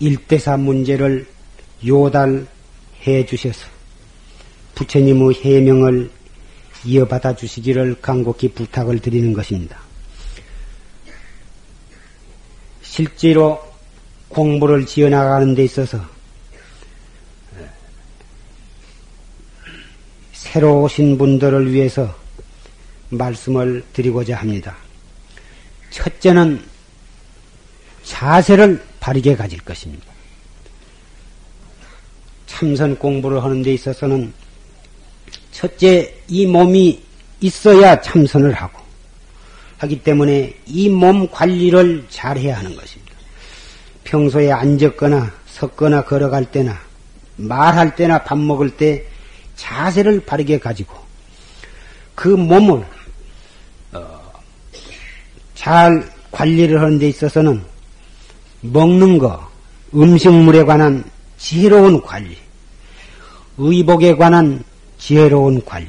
[0.00, 1.28] 일대사 문제를
[1.86, 2.46] 요달해
[3.28, 3.66] 주셔서
[4.74, 6.10] 부처님의 해명을
[6.86, 9.83] 이어받아 주시기를 간곡히 부탁을 드리는 것입니다.
[12.94, 13.60] 실제로
[14.28, 16.00] 공부를 지어나가는 데 있어서
[20.32, 22.16] 새로 오신 분들을 위해서
[23.08, 24.76] 말씀을 드리고자 합니다.
[25.90, 26.64] 첫째는
[28.04, 30.06] 자세를 바르게 가질 것입니다.
[32.46, 34.32] 참선 공부를 하는 데 있어서는
[35.50, 37.02] 첫째 이 몸이
[37.40, 38.83] 있어야 참선을 하고
[39.78, 43.12] 하기 때문에 이 몸 관리를 잘 해야 하는 것입니다.
[44.04, 46.78] 평소에 앉았거나 섰거나 걸어갈 때나
[47.36, 49.04] 말할 때나 밥 먹을 때
[49.56, 50.94] 자세를 바르게 가지고
[52.14, 52.84] 그 몸을
[53.92, 54.20] 어,
[55.54, 57.62] 잘 관리를 하는 데 있어서는
[58.60, 59.48] 먹는 거,
[59.94, 61.04] 음식물에 관한
[61.38, 62.36] 지혜로운 관리,
[63.58, 64.64] 의복에 관한
[64.98, 65.88] 지혜로운 관리,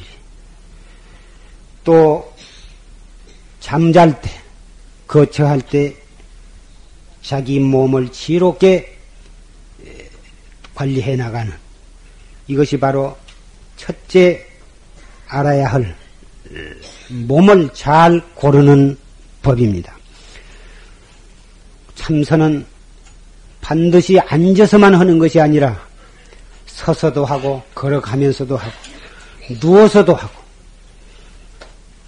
[1.84, 2.35] 또
[3.66, 4.30] 잠잘 때,
[5.08, 5.96] 거처할 때
[7.24, 8.96] 자기 몸을 지롭게
[10.76, 11.52] 관리해 나가는
[12.48, 13.18] 이것이 바로
[13.76, 14.46] 첫째
[15.28, 15.96] 알아야 할
[17.10, 18.96] 몸을 잘 고르는
[19.42, 19.98] 법입니다.
[21.96, 22.64] 참선은
[23.62, 25.84] 반드시 앉아서만 하는 것이 아니라
[26.68, 28.74] 서서도 하고 걸어가면서도 하고
[29.60, 30.45] 누워서도 하고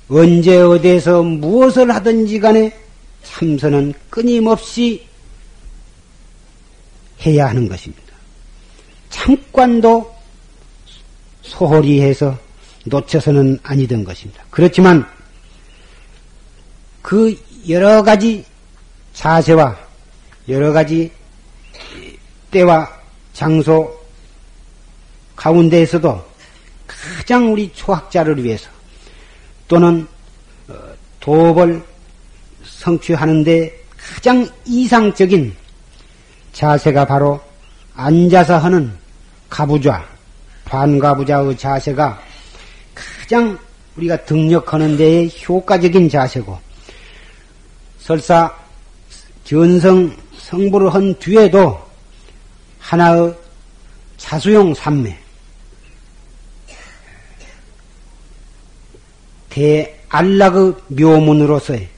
[0.09, 2.77] 언제 어디에서 무엇을 하든지 간에
[3.23, 5.05] 참선은 끊임없이
[7.25, 8.03] 해야 하는 것입니다.
[9.09, 10.15] 잠깐도
[11.41, 12.37] 소홀히 해서
[12.85, 14.43] 놓쳐서는 아니던 것입니다.
[14.49, 15.05] 그렇지만
[17.01, 18.45] 그 여러 가지
[19.13, 19.77] 자세와
[20.47, 21.11] 여러 가지
[22.51, 22.89] 때와
[23.33, 23.93] 장소
[25.35, 26.25] 가운데에서도
[26.87, 28.69] 가장 우리 초학자를 위해서
[29.67, 30.07] 또는
[30.67, 30.73] 어,
[31.19, 31.83] 도업을
[32.63, 35.55] 성취하는데 가장 이상적인
[36.53, 37.39] 자세가 바로
[37.95, 38.91] 앉아서 하는
[39.49, 40.05] 가부좌,
[40.65, 42.21] 반가부좌의 자세가
[42.95, 43.57] 가장
[43.95, 46.57] 우리가 등력하는 데에 효과적인 자세고
[47.99, 48.55] 설사
[49.43, 51.79] 견성 성불을 한 뒤에도
[52.79, 53.35] 하나의
[54.17, 55.17] 자수용 삼매
[59.57, 61.89] 대 안락의 묘문으로서의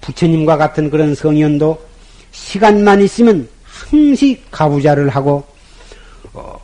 [0.00, 1.80] 부처님과 같은 그런 성현도
[2.32, 5.46] 시간만 있으면 항시 가부자를 하고
[6.32, 6.58] 어,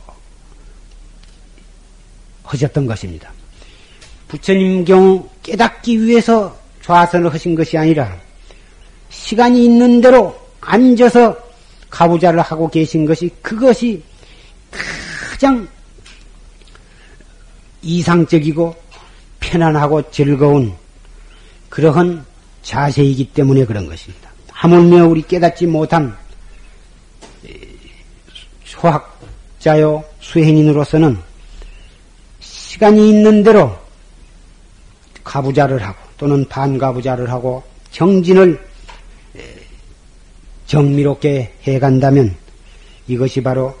[2.43, 3.31] 하셨던 것입니다.
[4.27, 8.13] 부처님 경우 깨닫기 위해서 좌선을 하신 것이 아니라
[9.09, 11.37] 시간이 있는 대로 앉아서
[11.89, 14.03] 가부자를 하고 계신 것이 그것이
[14.69, 15.65] 가장
[17.81, 18.86] 이상적이고
[19.47, 20.73] 편안하고 즐거운
[21.69, 22.25] 그러한
[22.61, 24.29] 자세이기 때문에 그런 것입니다.
[24.51, 26.15] 하물며 우리 깨닫지 못한
[28.65, 31.17] 소학자요 수행인으로서는
[32.41, 33.77] 시간이 있는 대로
[35.23, 38.67] 가부자를 하고 또는 반가부자를 하고 정진을
[40.65, 42.35] 정미롭게 해간다면
[43.07, 43.77] 이것이 바로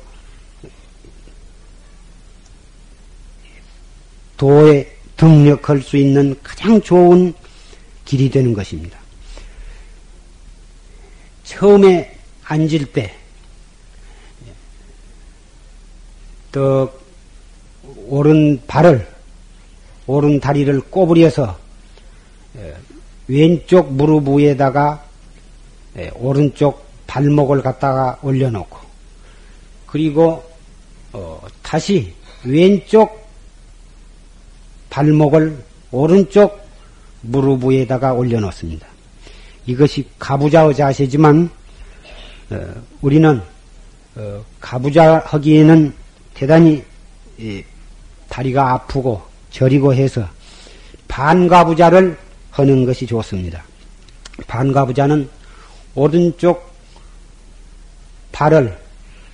[4.37, 7.33] 도에 등력할 수 있는 가장 좋은
[8.05, 8.97] 길이 되는 것입니다.
[11.43, 13.13] 처음에 앉을 때,
[16.51, 16.91] 또,
[18.07, 19.07] 오른 발을,
[20.05, 21.57] 오른 다리를 꼬부려서,
[23.27, 25.03] 왼쪽 무릎 위에다가
[26.13, 28.77] 오른쪽 발목을 갖다가 올려놓고,
[29.87, 30.43] 그리고,
[31.11, 33.26] 어, 다시 왼쪽
[34.97, 35.55] 발목을
[35.91, 36.67] 오른쪽
[37.21, 38.87] 무릎 위에다가 올려놓습니다.
[39.67, 41.51] 이것이 가부좌의 자세지만
[42.49, 43.39] 어, 우리는
[44.15, 45.93] 어, 가부좌 하기에는
[46.33, 46.83] 대단히
[47.39, 47.63] 예,
[48.27, 50.27] 다리가 아프고 저리고 해서
[51.07, 52.17] 반가부좌를
[52.49, 53.63] 하는 것이 좋습니다.
[54.47, 55.29] 반가부좌는
[55.93, 56.73] 오른쪽
[58.31, 58.75] 발을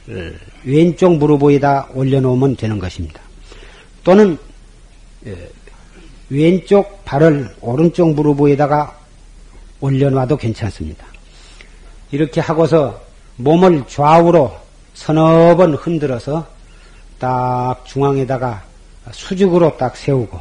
[0.09, 0.13] 어,
[0.65, 3.21] 왼쪽 무릎 위에다 올려놓으면 되는 것입니다.
[4.03, 4.52] 또는 예,
[6.29, 8.97] 왼쪽 발을 오른쪽 무릎 위에다가
[9.79, 11.05] 올려놔도 괜찮습니다.
[12.11, 13.01] 이렇게 하고서
[13.37, 14.55] 몸을 좌우로
[14.93, 16.47] 서너 번 흔들어서
[17.19, 18.63] 딱 중앙에다가
[19.11, 20.39] 수직으로 딱 세우고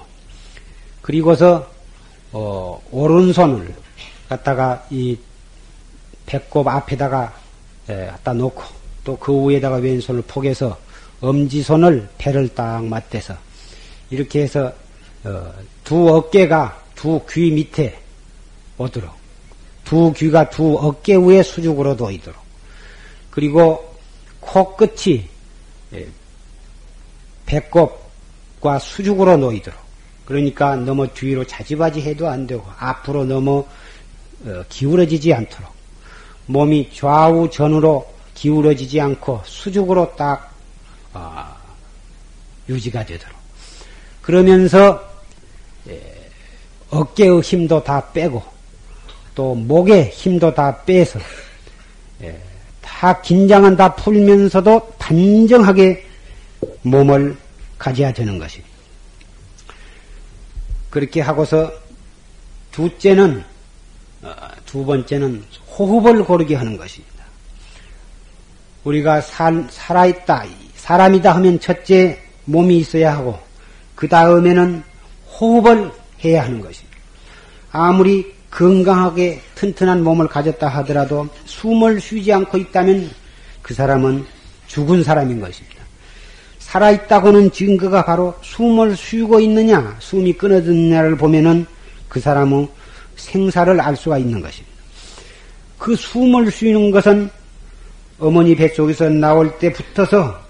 [1.00, 1.68] 그리고서
[2.32, 3.74] 어, 오른손을
[4.28, 5.18] 갖다가 이
[6.26, 7.34] 배꼽 앞에다가
[7.88, 8.62] 에, 갖다 놓고
[9.04, 10.78] 또 그 위에다가 왼손을 포개서
[11.20, 13.34] 엄지손을 배를 딱 맞대서
[14.12, 14.72] 이렇게 해서
[15.24, 15.52] 어,
[15.82, 17.98] 두 어깨가 두 귀 밑에
[18.76, 19.10] 오도록
[19.84, 22.40] 두 귀가 두 어깨 위에 수직으로 놓이도록.
[23.30, 23.96] 그리고
[24.40, 25.28] 코끝이
[25.94, 26.08] 예,
[27.46, 29.80] 배꼽과 수직으로 놓이도록.
[30.24, 33.66] 그러니까 너무 뒤로 자지바지 해도 안 되고 앞으로 너무
[34.44, 35.72] 어, 기울어지지 않도록.
[36.46, 40.52] 몸이 좌우 전으로 기울어지지 않고 수직으로 딱
[41.12, 41.56] 아,
[42.68, 43.41] 유지가 되도록
[44.22, 45.12] 그러면서
[46.90, 48.42] 어깨의 힘도 다 빼고
[49.34, 51.18] 또 목에 힘도 다 빼서
[52.22, 52.38] 예,
[52.82, 56.06] 다 긴장은 다 풀면서도 단정하게
[56.82, 57.36] 몸을
[57.78, 58.72] 가져야 되는 것입니다.
[60.90, 61.72] 그렇게 하고서
[62.70, 63.42] 둘째는
[64.22, 64.34] 어,
[64.66, 67.24] 두 번째는 호흡을 고르게 하는 것입니다.
[68.84, 70.44] 우리가 살, 살아있다,
[70.76, 73.38] 사람이다 하면 첫째 몸이 있어야 하고
[74.02, 74.82] 그 다음에는
[75.38, 75.92] 호흡을
[76.24, 76.98] 해야 하는 것입니다.
[77.70, 83.08] 아무리 건강하게 튼튼한 몸을 가졌다 하더라도 숨을 쉬지 않고 있다면
[83.62, 84.26] 그 사람은
[84.66, 85.84] 죽은 사람인 것입니다.
[86.58, 91.64] 살아있다고는 증거가 바로 숨을 쉬고 있느냐, 숨이 끊어졌느냐를 보면은
[92.08, 92.68] 그 사람의
[93.14, 94.76] 생사를 알 수가 있는 것입니다.
[95.78, 97.30] 그 숨을 쉬는 것은
[98.18, 100.40] 어머니 뱃속에서 나올 때 붙어서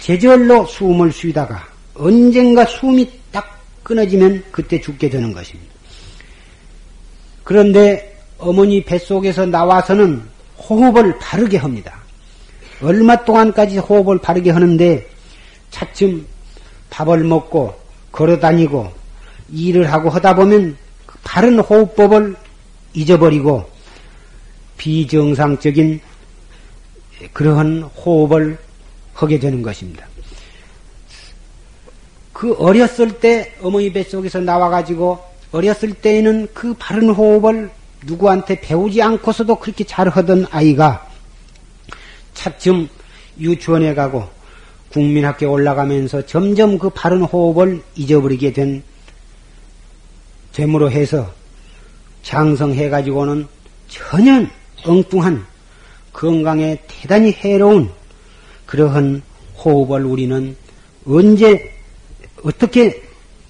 [0.00, 5.72] 제절로 숨을 쉬다가 언젠가 숨이 딱 끊어지면 그때 죽게 되는 것입니다.
[7.44, 10.22] 그런데 어머니 뱃속에서 나와서는
[10.58, 11.98] 호흡을 바르게 합니다.
[12.80, 15.06] 얼마 동안까지 호흡을 바르게 하는데
[15.70, 16.24] 차츰
[16.90, 17.74] 밥을 먹고
[18.12, 18.92] 걸어 다니고
[19.50, 20.76] 일을 하고 하다 보면
[21.06, 22.36] 그 바른 호흡법을
[22.94, 23.68] 잊어버리고
[24.76, 26.00] 비정상적인
[27.32, 28.58] 그러한 호흡을
[29.14, 30.07] 하게 되는 것입니다.
[32.38, 35.18] 그 어렸을 때 어머니 뱃속에서 나와가지고
[35.50, 37.68] 어렸을 때에는 그 바른 호흡을
[38.06, 41.04] 누구한테 배우지 않고서도 그렇게 잘 하던 아이가
[42.34, 42.88] 차츰
[43.40, 44.28] 유치원에 가고
[44.92, 48.84] 국민학교에 올라가면서 점점 그 바른 호흡을 잊어버리게 된
[50.52, 51.32] 됨으로 해서
[52.22, 53.48] 장성해가지고는
[53.88, 54.46] 전혀
[54.84, 55.44] 엉뚱한
[56.12, 57.90] 건강에 대단히 해로운
[58.66, 59.22] 그러한
[59.56, 60.56] 호흡을 우리는
[61.04, 61.77] 언제
[62.44, 63.02] 어떻게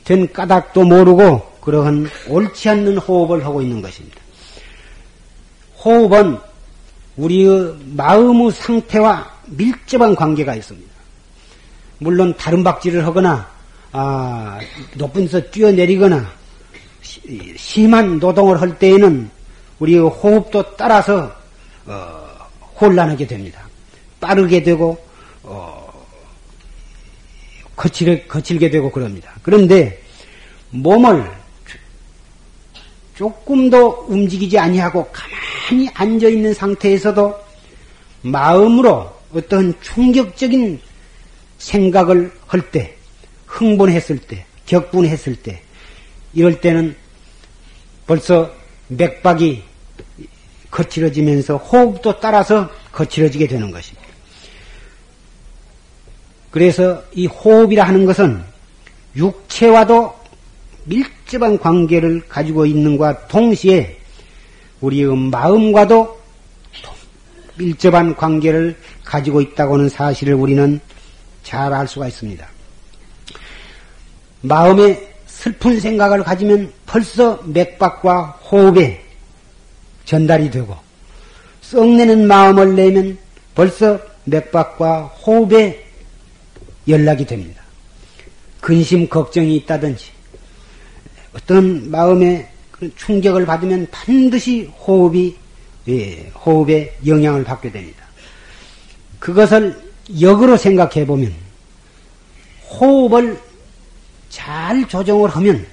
[0.04, 4.18] 된 까닭도 모르고 그러한 옳지 않는 호흡을 하고 있는 것입니다.
[5.84, 6.38] 호흡은
[7.16, 10.88] 우리의 마음의 상태와 밀접한 관계가 있습니다.
[11.98, 13.48] 물론 다른 박질을 하거나
[13.92, 14.58] 아,
[14.94, 16.30] 높은 데서 뛰어내리거나
[17.56, 19.30] 심한 노동을 할 때에는
[19.78, 21.32] 우리의 호흡도 따라서
[21.86, 22.28] 어,
[22.80, 23.60] 혼란하게 됩니다.
[24.20, 24.98] 빠르게 되고
[25.42, 25.77] 어,
[27.78, 29.32] 거칠, 거칠게 되고 그럽니다.
[29.42, 30.02] 그런데
[30.70, 31.30] 몸을
[33.14, 37.34] 조금도 움직이지 아니하고 가만히 앉아 있는 상태에서도
[38.22, 40.80] 마음으로 어떤 충격적인
[41.58, 42.96] 생각을 할 때,
[43.46, 45.62] 흥분했을 때, 격분했을 때,
[46.34, 46.96] 이럴 때는
[48.06, 48.52] 벌써
[48.88, 49.62] 맥박이
[50.70, 54.07] 거칠어지면서 호흡도 따라서 거칠어지게 되는 것입니다.
[56.50, 58.42] 그래서 이 호흡이라 하는 것은
[59.16, 60.14] 육체와도
[60.84, 63.98] 밀접한 관계를 가지고 있는과 동시에
[64.80, 66.18] 우리의 마음과도
[67.56, 70.80] 밀접한 관계를 가지고 있다고는 사실을 우리는
[71.42, 72.46] 잘 알 수가 있습니다.
[74.42, 79.02] 마음에 슬픈 생각을 가지면 벌써 맥박과 호흡에
[80.04, 80.76] 전달이 되고
[81.62, 83.18] 썩내는 마음을 내면
[83.54, 85.87] 벌써 맥박과 호흡에
[86.88, 87.62] 연락이 됩니다.
[88.60, 90.10] 근심 걱정이 있다든지
[91.34, 92.50] 어떤 마음에
[92.96, 95.36] 충격을 받으면 반드시 호흡이
[95.88, 98.04] 예, 호흡에 영향을 받게 됩니다.
[99.18, 99.80] 그것을
[100.20, 101.32] 역으로 생각해 보면
[102.70, 103.38] 호흡을
[104.28, 105.66] 잘 조정을 하면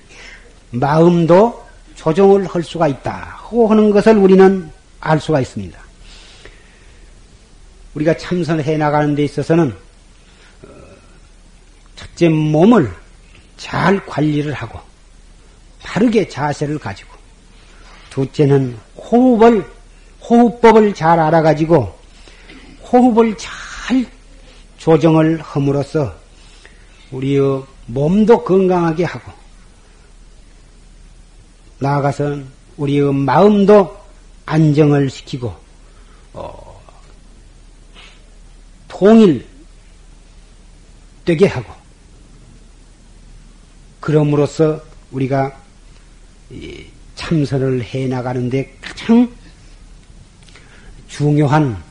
[0.72, 3.36] 마음도 조정을 할 수가 있다.
[3.70, 5.80] 하는 것을 우리는 알 수가 있습니다.
[7.94, 9.85] 우리가 참선해 나가는 데 있어서는 어,
[12.16, 12.92] 첫째 몸을
[13.58, 14.80] 잘 관리를 하고
[15.84, 17.14] 바르게 자세를 가지고
[18.10, 19.70] 둘째는 호흡을
[20.22, 21.94] 호흡법을 잘 알아가지고
[22.84, 24.06] 호흡을 잘
[24.78, 26.16] 조정을 함으로써
[27.12, 29.32] 우리의 몸도 건강하게 하고
[31.80, 32.48] 나아가서는
[32.78, 33.96] 우리의 마음도
[34.46, 35.54] 안정을 시키고
[36.34, 36.82] 어,
[38.88, 39.46] 통일되게
[41.48, 41.85] 하고
[44.06, 44.80] 그럼으로써
[45.10, 45.52] 우리가
[47.16, 49.28] 참선을 해 나가는데 가장
[51.08, 51.82] 중요한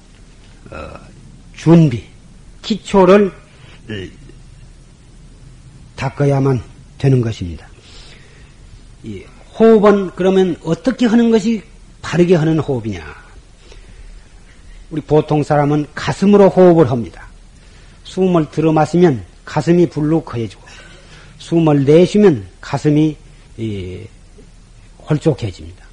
[0.71, 0.77] 어,
[1.55, 2.05] 준비
[2.63, 3.33] 기초를
[5.97, 6.63] 닦아야만
[6.99, 7.67] 되는 것입니다.
[9.59, 11.65] 호흡은 그러면 어떻게 하는 것이
[12.01, 13.05] 바르게 하는 호흡이냐?
[14.91, 17.27] 우리 보통 사람은 가슴으로 호흡을 합니다.
[18.05, 20.64] 숨을 들어 마시면 가슴이 불룩해지고
[21.45, 23.15] 숨을 내쉬면 가슴이
[25.11, 25.85] 홀쭉해집니다.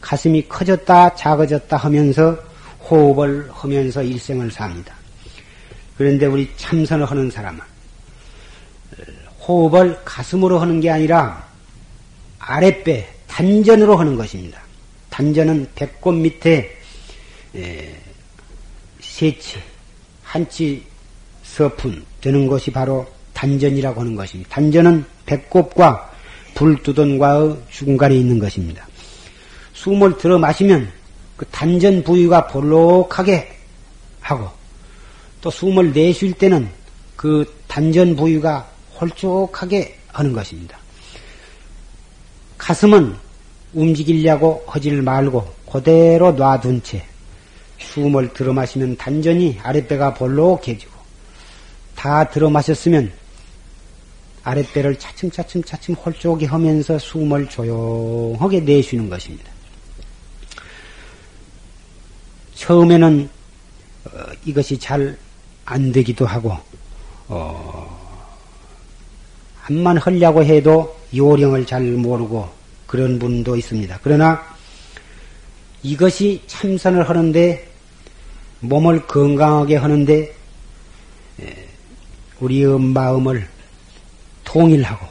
[0.00, 2.36] 가슴이 커졌다 작아졌다 하면서
[2.82, 4.96] 호흡을 하면서 일생을 삽니다.
[5.96, 7.60] 그런데 우리 참선을 하는 사람은
[9.46, 11.46] 호흡을 가슴으로 하는 게 아니라
[12.40, 14.60] 아랫배 단전으로 하는 것입니다.
[15.10, 16.76] 단전은 배꼽 밑에
[19.00, 19.58] 세치
[20.24, 20.84] 한치
[21.44, 23.06] 서푼 되는 것이 바로
[23.38, 24.50] 단전이라고 하는 것입니다.
[24.50, 26.10] 단전은 배꼽과
[26.54, 28.84] 불두돈과의 중간에 있는 것입니다.
[29.74, 30.90] 숨을 들어 마시면
[31.36, 33.56] 그 단전 부위가 볼록하게
[34.20, 34.50] 하고
[35.40, 36.68] 또 숨을 내쉴 때는
[37.14, 38.68] 그 단전 부위가
[39.00, 40.76] 홀쭉하게 하는 것입니다.
[42.56, 43.14] 가슴은
[43.72, 47.04] 움직이려고 하지를 말고 그대로 놔둔 채
[47.78, 50.90] 숨을 들어 마시면 단전이 아랫배가 볼록해지고
[51.94, 53.12] 다 들어 마셨으면
[54.48, 59.50] 아랫배를 차츰차츰 차츰 홀쭉하게 하면서 숨을 조용하게 내쉬는 것입니다.
[62.54, 63.28] 처음에는
[64.04, 64.10] 어,
[64.44, 65.16] 이것이 잘
[65.70, 66.56] 안 되기도 하고
[67.28, 68.26] 어,
[69.60, 72.48] 한만 하려고 해도 요령을 잘 모르고
[72.86, 74.00] 그런 분도 있습니다.
[74.02, 74.42] 그러나
[75.82, 77.70] 이것이 참선을 하는데
[78.60, 80.34] 몸을 건강하게 하는데
[82.40, 83.46] 우리의 마음을
[84.48, 85.06] 통일하고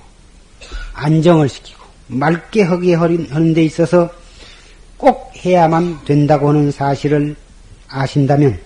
[0.93, 4.09] 안정을 시키고 맑게 하게 하는 데 있어서
[4.97, 7.35] 꼭 해야만 된다고 하는 사실을
[7.87, 8.59] 아신다면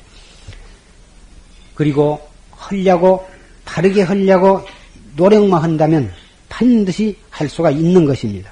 [1.76, 3.28] 그리고 하려고
[3.66, 4.66] 바르게 하려고
[5.18, 6.10] 노력만 한다면
[6.48, 8.50] 반드시 할 수가 있는 것입니다.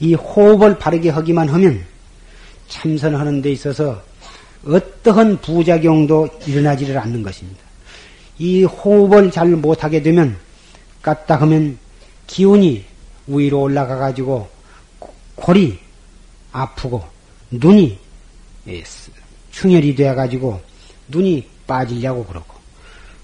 [0.00, 1.84] 이 호흡을 바르게 하기만 하면
[2.66, 4.02] 참선하는 데 있어서
[4.64, 7.60] 어떠한 부작용도 일어나지를 않는 것입니다.
[8.38, 10.36] 이 호흡을 잘 못하게 되면
[11.02, 11.78] 까딱하면
[12.26, 12.84] 기운이
[13.26, 14.48] 위로 올라가 가지고
[15.34, 15.78] 골이
[16.52, 17.02] 아프고
[17.50, 17.98] 눈이
[19.50, 20.60] 충혈이 되어 가지고
[21.08, 22.54] 눈이 빠지려고 그러고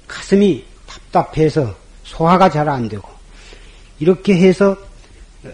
[0.07, 1.75] 가슴이 답답해서
[2.05, 3.09] 소화가 잘 안 되고
[3.99, 4.77] 이렇게 해서
[5.45, 5.49] 어,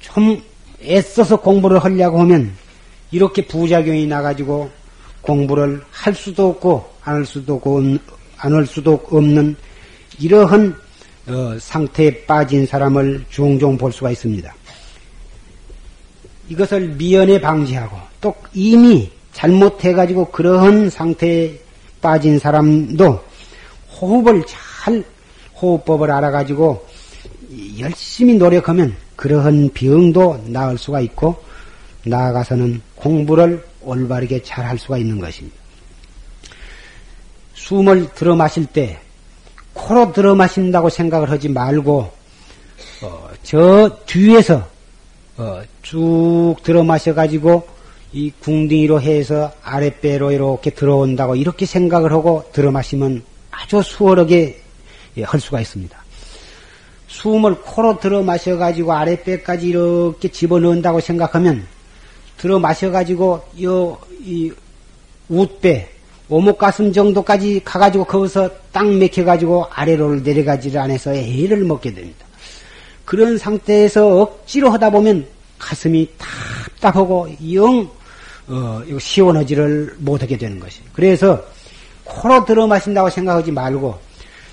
[0.00, 0.42] 좀
[0.82, 2.56] 애써서 공부를 하려고 하면
[3.10, 4.70] 이렇게 부작용이 나가지고
[5.20, 7.82] 공부를 할 수도 없고 안 할 수도 없고
[8.38, 9.56] 안 할 수도 없는
[10.18, 10.74] 이러한
[11.30, 14.52] 어, 상태에 빠진 사람을 종종 볼 수가 있습니다.
[16.48, 21.56] 이것을 미연에 방지하고 또 이미 잘못해가지고 그러한 상태에
[22.00, 23.22] 빠진 사람도
[24.00, 25.04] 호흡을 잘
[25.60, 26.84] 호흡법을 알아가지고
[27.78, 31.42] 열심히 노력하면 그러한 병도 나을 수가 있고
[32.04, 35.56] 나아가서는 공부를 올바르게 잘 할 수가 있는 것입니다.
[37.54, 38.98] 숨을 들어 마실 때
[39.80, 42.10] 코로 들어 마신다고 생각을 하지 말고
[43.02, 44.66] 어, 저 뒤에서
[45.36, 47.66] 어, 쭉 들어 마셔 가지고
[48.12, 54.60] 이 궁둥이로 해서 아랫배로 이렇게 들어온다고 이렇게 생각을 하고 들어 마시면 아주 수월하게
[55.16, 55.96] 예, 할 수가 있습니다.
[57.08, 61.66] 숨을 코로 들어 마셔 가지고 아랫배까지 이렇게 집어넣는다고 생각하면
[62.36, 64.52] 들어 마셔 가지고 요 이
[65.28, 65.88] 웃배
[66.30, 72.24] 오목 가슴 정도까지 가가지고 거기서 딱 맥혀가지고 아래로 내려가지를 않아서 애를 먹게 됩니다.
[73.04, 75.26] 그런 상태에서 억지로 하다 보면
[75.58, 77.90] 가슴이 답답하고 영
[78.46, 80.80] 어, 시원하지를 못하게 되는 것이.
[80.92, 81.44] 그래서
[82.04, 83.98] 코로 들어 마신다고 생각하지 말고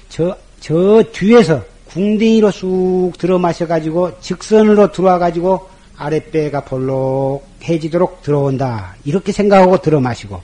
[0.09, 8.95] 저, 저 뒤에서 궁둥이로 쑥 들어 마셔가지고 직선으로 들어와 가지고 아랫배가 볼록해지도록 들어온다.
[9.05, 10.41] 이렇게 생각하고 들어 마시고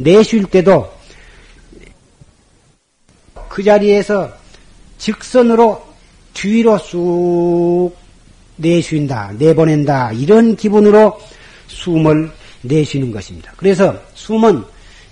[0.00, 0.90] 내쉴 때도
[3.50, 4.32] 그 자리에서
[4.96, 5.82] 직선으로
[6.32, 7.92] 뒤로 쑥
[8.56, 11.18] 내쉰다, 내보낸다, 이런 기분으로
[11.66, 12.30] 숨을
[12.62, 13.52] 내쉬는 것입니다.
[13.56, 14.64] 그래서 숨은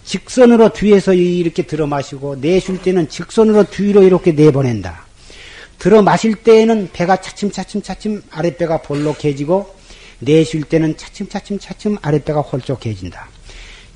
[0.05, 5.07] 직선으로 뒤에서 이렇게 들어 마시고 내쉴 때는 직선으로 뒤로 이렇게 내보낸다.
[5.79, 9.75] 들어 마실 때에는 배가 차츰차츰 차츰 아랫배가 볼록해지고
[10.21, 13.29] 내쉴 때는 차츰차츰 차츰 아랫배가 홀쭉해진다.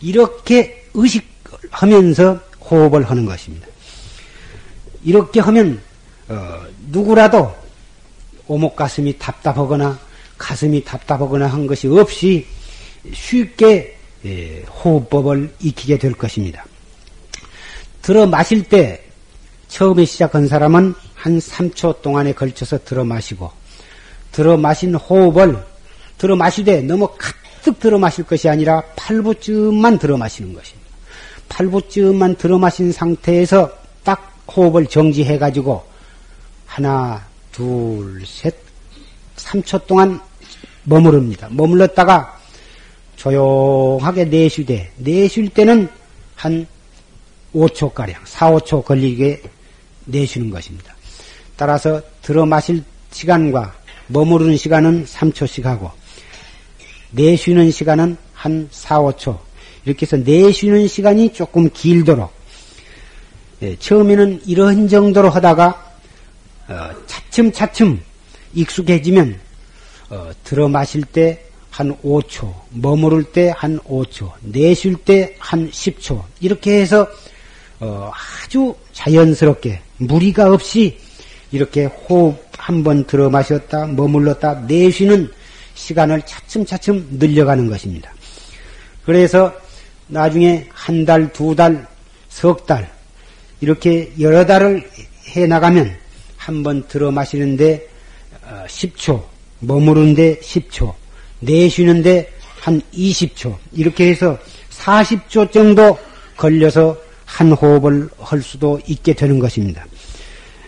[0.03, 2.41] 이렇게 의식하면서
[2.71, 3.67] 호흡을 하는 것입니다.
[5.05, 5.81] 이렇게 하면
[6.29, 7.55] 어, 누구라도
[8.47, 9.99] 오목 가슴이 답답하거나
[10.39, 12.47] 가슴이 답답하거나 한 것이 없이
[13.13, 16.65] 쉽게 예, 호흡법을 익히게 될 것입니다.
[18.03, 19.03] 들어 마실 때
[19.69, 23.51] 처음에 시작한 사람은 한 3초 동안에 걸쳐서 들어 마시고
[24.31, 25.65] 들어 마신 호흡을
[26.19, 30.82] 들어 마시되 너무 가득 들어 마실 것이 아니라 8부쯤만 들어 마시는 것입니다.
[31.53, 33.71] 8부쯤만 들어 마신 상태에서
[34.03, 35.85] 딱 호흡을 정지해 가지고
[36.67, 38.55] 하나, 둘, 셋,
[39.37, 40.21] 3초 동안
[40.85, 41.49] 머무릅니다.
[41.51, 42.39] 머물렀다가
[43.17, 45.89] 조용하게 내쉬되, 내쉴 때는
[46.35, 46.67] 한
[47.55, 49.43] 5초가량, 4, 5초 걸리게
[50.07, 50.97] 내쉬는 것입니다.
[51.57, 53.75] 따라서 들어 마실 시간과
[54.09, 55.91] 머무르는 시간은 3초씩 하고,
[57.11, 59.52] 내쉬는 시간은 한 4, 5초.
[59.85, 62.33] 이렇게 해서 내쉬는 시간이 조금 길도록,
[63.63, 65.93] 예, 처음에는 이런 정도로 하다가,
[66.69, 68.01] 어, 차츰차츰
[68.55, 69.39] 익숙해지면,
[70.11, 76.81] 어, 들어 마실 때 한 5초, 머무를 때 한 5초, 내쉴 때 한 10초, 이렇게
[76.81, 77.09] 해서,
[77.81, 78.11] 어,
[78.45, 80.99] 아주 자연스럽게, 무리가 없이
[81.51, 85.31] 이렇게 호흡 한 번 들어 마셨다, 머물렀다, 내쉬는
[85.75, 88.13] 시간을 차츰차츰 늘려가는 것입니다.
[89.05, 89.53] 그래서
[90.09, 91.87] 나중에 한 달, 두 달,
[92.29, 92.91] 석 달,
[93.61, 94.89] 이렇게 여러 달을
[95.37, 95.97] 해 나가면
[96.37, 97.87] 한 번 들어 마시는데
[98.67, 99.31] 10초, 어,
[99.61, 100.93] 머무르는데 10초,
[101.41, 104.37] 내쉬는데 한 20초, 이렇게 해서
[104.71, 105.97] 40초 정도
[106.37, 109.87] 걸려서 한 호흡을 할 수도 있게 되는 것입니다.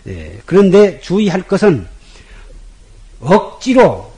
[0.07, 1.85] 예, 그런데 주의할 것은
[3.19, 4.11] 억지로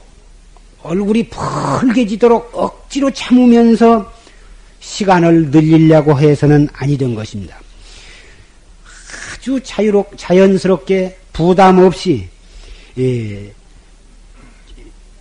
[0.82, 4.12] 얼굴이 펄개지도록 억지로 참으면서
[4.80, 7.58] 시간을 늘리려고 해서는 아니던 것입니다.
[9.32, 12.28] 아주 자유롭, 자연스럽게 부담 없이,
[12.98, 13.52] 예,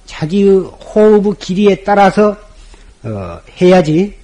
[0.06, 2.36] 자기의 호흡의 길이에 따라서,
[3.04, 4.16] 어, 해야지,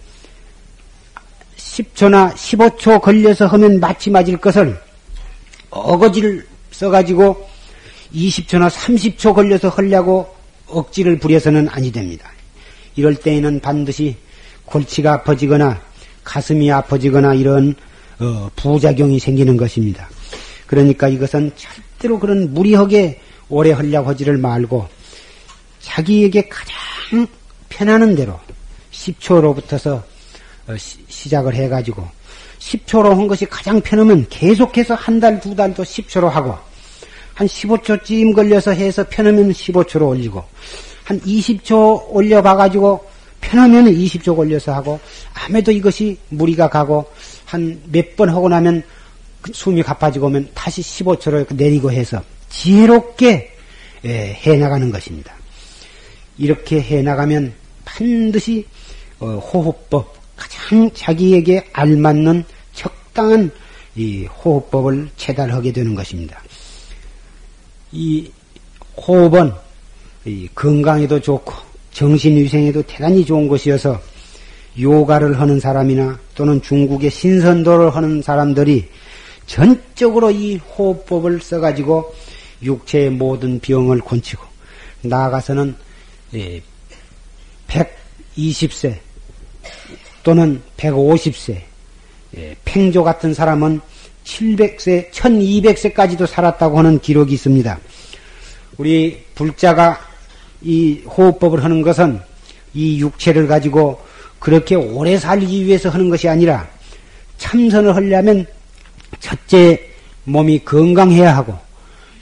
[1.57, 4.79] 10초나 15초 걸려서 하면 마치 맞을 것을
[5.71, 7.49] 어거지를 써가지고
[8.13, 10.35] 20초나 30초 걸려서 하려고
[10.67, 12.31] 억지를 부려서는 아니 됩니다.
[12.95, 14.15] 이럴 때에는 반드시
[14.65, 15.81] 골치가 아파지거나
[16.23, 17.75] 가슴이 아파지거나 이런
[18.19, 20.09] 어, 부작용이 생기는 것입니다.
[20.67, 24.87] 그러니까 이것은 절대로 그런 무리하게 오래 하려고 하지를 말고
[25.81, 27.27] 자기에게 가장
[27.69, 28.39] 편하는 대로
[28.91, 30.01] 10초로부터서
[30.67, 32.07] 어, 시, 작을 해가지고
[32.59, 36.57] 10초로 한 것이 가장 편하면 계속해서 한 달, 두 달도 10초로 하고
[37.33, 40.43] 한 15초쯤 걸려서 해서 편하면 15초로 올리고
[41.03, 43.12] 한 20초 올려봐가지고
[43.43, 44.99] 편하면 20초 걸려서 하고
[45.33, 47.05] 아무래도 이것이 무리가 가고
[47.45, 48.83] 한 몇 번 하고 나면
[49.41, 53.51] 그 숨이 가빠지고 오면 다시 15초로 내리고 해서 지혜롭게
[54.05, 55.33] 예, 해 나가는 것입니다.
[56.37, 57.53] 이렇게 해 나가면
[57.85, 58.65] 반드시
[59.19, 63.51] 어, 호흡법 가장 자기에게 알맞는 적당한
[63.95, 66.41] 이 호흡법을 체달하게 되는 것입니다.
[67.91, 68.31] 이
[68.97, 69.51] 호흡은
[70.25, 71.53] 이 건강에도 좋고
[71.93, 74.01] 정신위생에도 대단히 좋은 것이어서
[74.79, 78.89] 요가를 하는 사람이나 또는 중국의 신선도를 하는 사람들이
[79.45, 82.13] 전적으로 이 호흡법을 써가지고
[82.63, 84.43] 육체의 모든 병을 곤치고
[85.01, 85.75] 나아가서는
[87.67, 89.01] 120세 예,
[90.23, 91.61] 또는 150세
[92.37, 93.81] 예, 팽조 같은 사람은
[94.23, 97.79] 700세, 1200세까지도 살았다고 하는 기록이 있습니다.
[98.77, 100.12] 우리 불자가
[100.63, 102.19] 이 호흡법을 하는 것은
[102.73, 103.99] 이 육체를 가지고
[104.39, 106.67] 그렇게 오래 살기 위해서 하는 것이 아니라
[107.37, 108.45] 참선을 하려면
[109.19, 109.79] 첫째
[110.25, 111.57] 몸이 건강해야 하고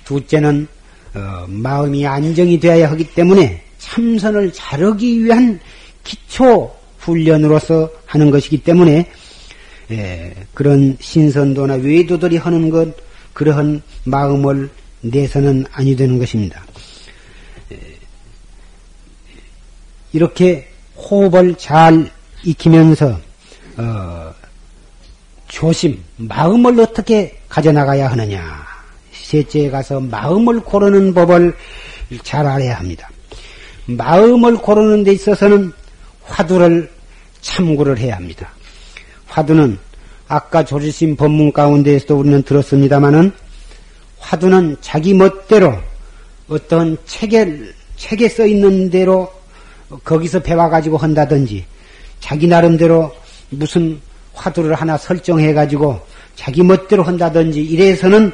[0.05, 0.67] 둘째는
[1.13, 5.59] 어, 마음이 안정이 되어야 하기 때문에 참선을 잘하기 위한
[6.03, 9.09] 기초 훈련으로서 하는 것이기 때문에
[9.91, 12.95] 예, 그런 신선도나 외도들이 하는 것
[13.33, 14.69] 그러한 마음을
[15.01, 16.63] 내서는 아니 되는 것입니다.
[17.71, 17.77] 예,
[20.13, 22.09] 이렇게 호흡을 잘
[22.43, 23.19] 익히면서
[23.77, 24.33] 어,
[25.47, 28.65] 조심 마음을 어떻게 가져나가야 하느냐
[29.11, 31.55] 셋째에 가서 마음을 고르는 법을
[32.23, 33.09] 잘 알아야 합니다.
[33.85, 35.71] 마음을 고르는 데 있어서는
[36.23, 36.91] 화두를
[37.41, 38.51] 참고를 해야 합니다.
[39.27, 39.77] 화두는
[40.27, 43.31] 아까 조지신 법문 가운데에서도 우리는 들었습니다마는
[44.19, 45.77] 화두는 자기 멋대로
[46.47, 47.59] 어떤 책에,
[47.95, 49.31] 책에 써 있는 대로
[50.03, 51.65] 거기서 배워가지고 한다든지
[52.19, 53.13] 자기 나름대로
[53.49, 53.99] 무슨
[54.33, 55.99] 화두를 하나 설정해가지고
[56.35, 58.31] 자기 멋대로 한다든지 이래서는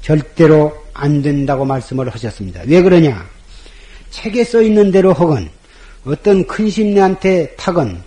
[0.00, 2.62] 절대로 안 된다고 말씀을 하셨습니다.
[2.66, 3.26] 왜 그러냐?
[4.10, 5.48] 책에 써 있는 대로 혹은
[6.04, 8.02] 어떤 큰 심리한테 타건,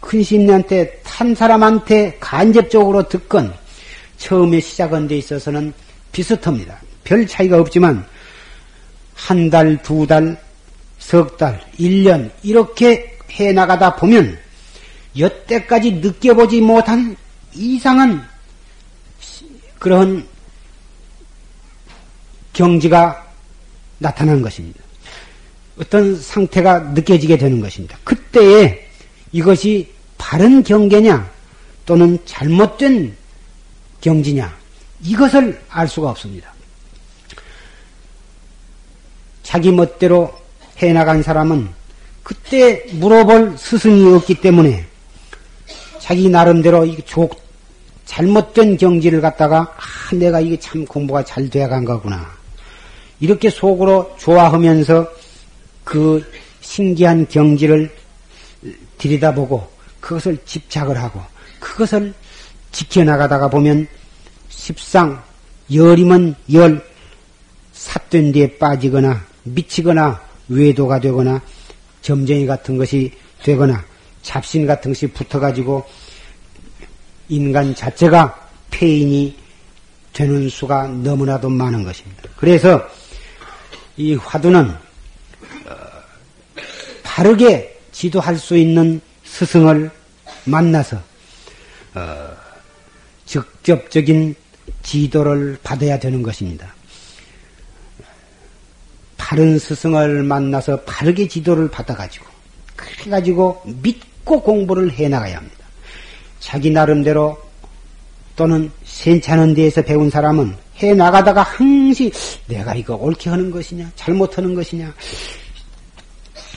[0.00, 3.54] 큰 심리한테 탄 사람한테 간접적으로 듣건,
[4.18, 5.72] 처음에 시작한 데 있어서는
[6.12, 6.80] 비슷합니다.
[7.04, 8.04] 별 차이가 없지만,
[9.14, 10.36] 한 달, 두 달,
[10.98, 14.38] 석 달, 일 년, 이렇게 해 나가다 보면,
[15.18, 17.16] 여태까지 느껴보지 못한
[17.54, 18.26] 이상한
[19.78, 20.26] 그런
[22.52, 23.26] 경지가
[23.98, 24.80] 나타난 것입니다.
[25.78, 27.98] 어떤 상태가 느껴지게 되는 것입니다.
[28.04, 28.88] 그때에
[29.32, 31.30] 이것이 바른 경계냐
[31.84, 33.16] 또는 잘못된
[34.00, 34.56] 경지냐
[35.02, 36.52] 이것을 알 수가 없습니다.
[39.42, 40.34] 자기 멋대로
[40.78, 41.68] 해나간 사람은
[42.22, 44.84] 그때 물어볼 스승이 없기 때문에
[45.98, 46.98] 자기 나름대로 이
[48.04, 52.26] 잘못된 경지를 갖다가 아, 내가 이게 참 공부가 잘 돼간 거구나.
[53.20, 55.08] 이렇게 속으로 좋아하면서
[55.84, 56.24] 그
[56.60, 57.90] 신기한 경지를
[58.98, 59.68] 들여다보고
[60.00, 61.20] 그것을 집착을 하고
[61.60, 62.12] 그것을
[62.72, 63.86] 지켜나가다가 보면
[64.48, 65.22] 십상
[65.72, 66.84] 열이면 열
[67.72, 71.40] 삿된 뒤에 빠지거나 미치거나 외도가 되거나
[72.02, 73.84] 점쟁이 같은 것이 되거나
[74.22, 75.84] 잡신 같은 것이 붙어가지고
[77.28, 79.36] 인간 자체가 폐인이
[80.12, 82.22] 되는 수가 너무나도 많은 것입니다.
[82.36, 82.80] 그래서
[83.96, 85.76] 이 화두는 어,
[87.02, 89.90] 바르게 지도할 수 있는 스승을
[90.44, 90.96] 만나서
[91.94, 92.28] 어,
[93.26, 94.34] 직접적인
[94.82, 96.75] 지도를 받아야 되는 것입니다.
[99.26, 102.24] 바른 스승을 만나서 바르게 지도를 받아가지고
[102.76, 105.66] 그래가지고 믿고 공부를 해나가야 합니다.
[106.38, 107.36] 자기 나름대로
[108.36, 112.12] 또는 괜찮은 데에서 배운 사람은 해 나가다가 항시
[112.46, 114.94] 내가 이거 옳게 하는 것이냐 잘못하는 것이냐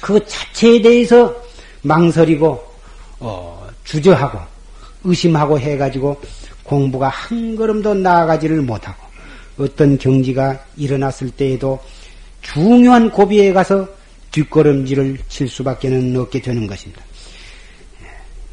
[0.02, 1.36] 그 자체에 대해서
[1.82, 2.64] 망설이고
[3.20, 4.38] 어, 주저하고
[5.06, 6.22] 의심하고 해가지고
[6.62, 9.08] 공부가 한 걸음도 나아가지를 못하고
[9.58, 11.80] 어떤 경지가 일어났을 때에도
[12.42, 13.88] 중요한 고비에 가서
[14.32, 17.04] 뒷걸음질을 칠 수밖에 는 없게 되는 것입니다.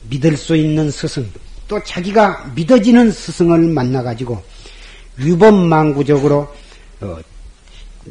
[0.09, 1.29] 믿을 수 있는 스승,
[1.69, 4.43] 또 자기가 믿어지는 스승을 만나가지고
[5.19, 6.55] 유범망구적으로
[7.01, 7.19] 어,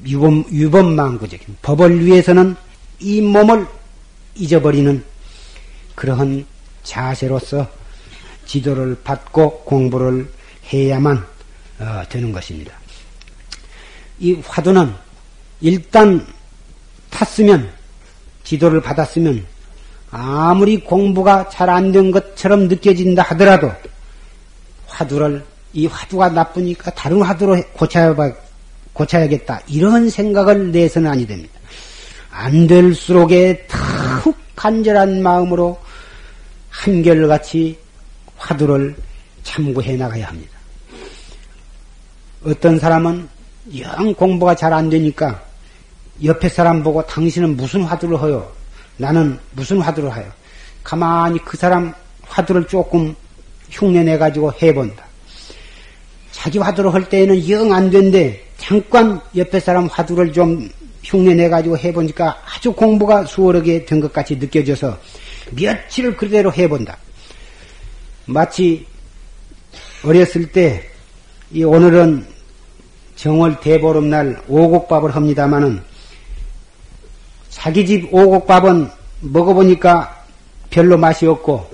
[0.05, 2.55] 유범 유범망구적인 법을 위해서는
[2.99, 3.65] 이 몸을
[4.35, 5.03] 잊어버리는
[5.95, 6.45] 그러한
[6.83, 7.67] 자세로서
[8.45, 10.29] 지도를 받고 공부를
[10.71, 11.25] 해야만
[11.79, 12.73] 어, 되는 것입니다.
[14.19, 14.93] 이 화두는
[15.61, 16.25] 일단
[17.09, 17.69] 탔으면
[18.43, 19.45] 지도를 받았으면
[20.11, 23.71] 아무리 공부가 잘 안 된 것처럼 느껴진다 하더라도
[24.87, 25.43] 화두를
[25.73, 28.15] 이 화두가 나쁘니까 다른 화두로 고쳐야
[28.93, 31.53] 고쳐야겠다 이런 생각을 내서는 아니 됩니다.
[32.31, 35.77] 안 될수록에 더욱 간절한 마음으로
[36.69, 37.77] 한결같이
[38.37, 38.95] 화두를
[39.43, 40.57] 참고해 나가야 합니다.
[42.45, 43.27] 어떤 사람은
[43.79, 45.43] 영 공부가 잘 안 되니까
[46.23, 48.49] 옆에 사람 보고 당신은 무슨 화두를 허요?
[48.97, 50.25] 나는 무슨 화두를 하여?
[50.83, 51.93] 가만히 그 사람
[52.23, 53.15] 화두를 조금
[53.69, 55.03] 흉내내 가지고 해본다.
[56.31, 58.41] 자기 화두를 할 때에는 영 안 된대.
[58.57, 60.69] 잠깐 옆에 사람 화두를 좀
[61.03, 64.97] 흉내내 가지고 해보니까 아주 공부가 수월하게 된 것 같이 느껴져서
[65.51, 66.97] 며칠을 그대로 해본다.
[68.25, 68.85] 마치
[70.03, 70.87] 어렸을 때,
[71.51, 72.25] 이 오늘은
[73.15, 75.81] 정월 대보름날 오곡밥을 합니다마는
[77.55, 78.89] 자기 집 오곡밥은
[79.21, 80.23] 먹어보니까
[80.69, 81.65] 별로 맛이 없고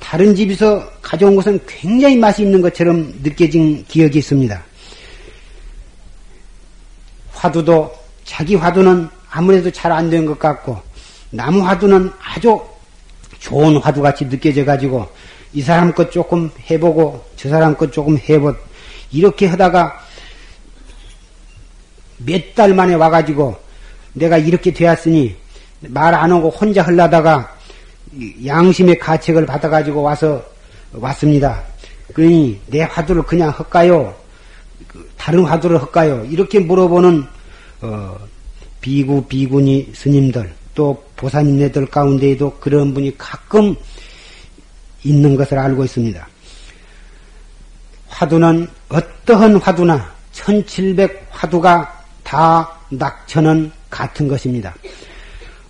[0.00, 4.62] 다른 집에서 가져온 것은 굉장히 맛이 있는 것처럼 느껴진 기억이 있습니다.
[7.32, 7.94] 화두도
[8.24, 10.80] 자기 화두는 아무래도 잘 안 된 것 같고
[11.30, 12.60] 나무 화두는 아주
[13.38, 15.08] 좋은 화두 같이 느껴져 가지고
[15.52, 18.52] 이 사람 것 조금 해보고 저 사람 것 조금 해보
[19.12, 20.00] 이렇게 하다가
[22.18, 23.56] 몇 달 만에 와가지고
[24.14, 25.36] 내가 이렇게 되었으니
[25.88, 27.54] 말 안 하고 혼자 흘러다가
[28.44, 30.44] 양심의 가책을 받아가지고 와서
[30.92, 31.62] 왔습니다.
[32.12, 34.14] 그러니 내 화두를 그냥 할까요?
[34.86, 36.24] 그 다른 화두를 할까요?
[36.30, 37.24] 이렇게 물어보는
[37.80, 38.16] 어,
[38.80, 43.74] 비구 비구니 스님들 또 보사님네들 가운데에도 그런 분이 가끔
[45.04, 46.28] 있는 것을 알고 있습니다.
[48.08, 54.74] 화두는 어떠한 화두나 1700 화두가 다 낙천은 같은 것입니다.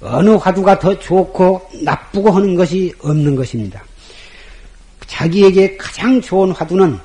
[0.01, 3.85] 어느 화두가 더 좋고 나쁘고 하는 것이 없는 것입니다.
[5.07, 6.99] 자기에게 가장 좋은 화두는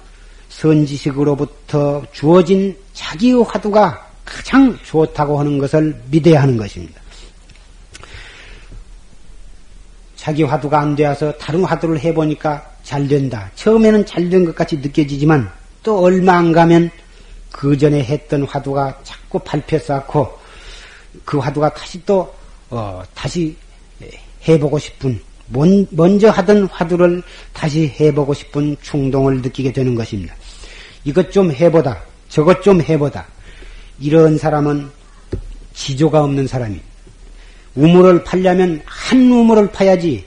[0.50, 7.02] 선지식으로부터 주어진 자기의 화두가 가장 좋다고 하는 것을 믿어야 하는 것입니다.
[10.16, 13.50] 자기 화두가 안 되어서 다른 화두를 해보니까 잘 된다.
[13.56, 15.50] 처음에는 잘 된 것 같이 느껴지지만
[15.84, 16.90] 또 얼마 안 가면
[17.52, 20.37] 그 전에 했던 화두가 자꾸 밟혀 쌓고
[21.26, 22.34] 그 화두가 다시 또,
[22.70, 23.56] 어, 다시
[24.48, 25.20] 해보고 싶은,
[25.92, 30.34] 먼저 하던 화두를 다시 해보고 싶은 충동을 느끼게 되는 것입니다.
[31.04, 33.26] 이것 좀 해보다, 저것 좀 해보다.
[34.00, 34.90] 이런 사람은
[35.74, 36.80] 지조가 없는 사람이.
[37.76, 40.26] 우물을 팔려면 한 우물을 파야지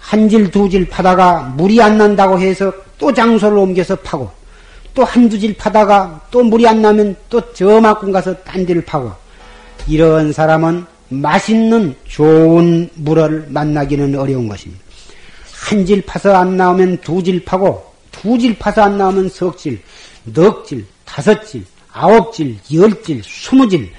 [0.00, 4.30] 한 질 두 질 파다가 물이 안 난다고 해서 또 장소를 옮겨서 파고
[4.94, 9.12] 또 한두 질 파다가 또 물이 안 나면 또 저만큼 가서 딴 데를 파고
[9.86, 14.82] 이런 사람은 맛있는 좋은 물을 만나기는 어려운 것입니다.
[15.68, 19.80] 한 질 파서 안 나오면 두 질 파고 두 질 파서 안 나오면 석 질,
[20.24, 23.90] 넉 질, 다섯 질, 아홉 질, 열 질, 스무 질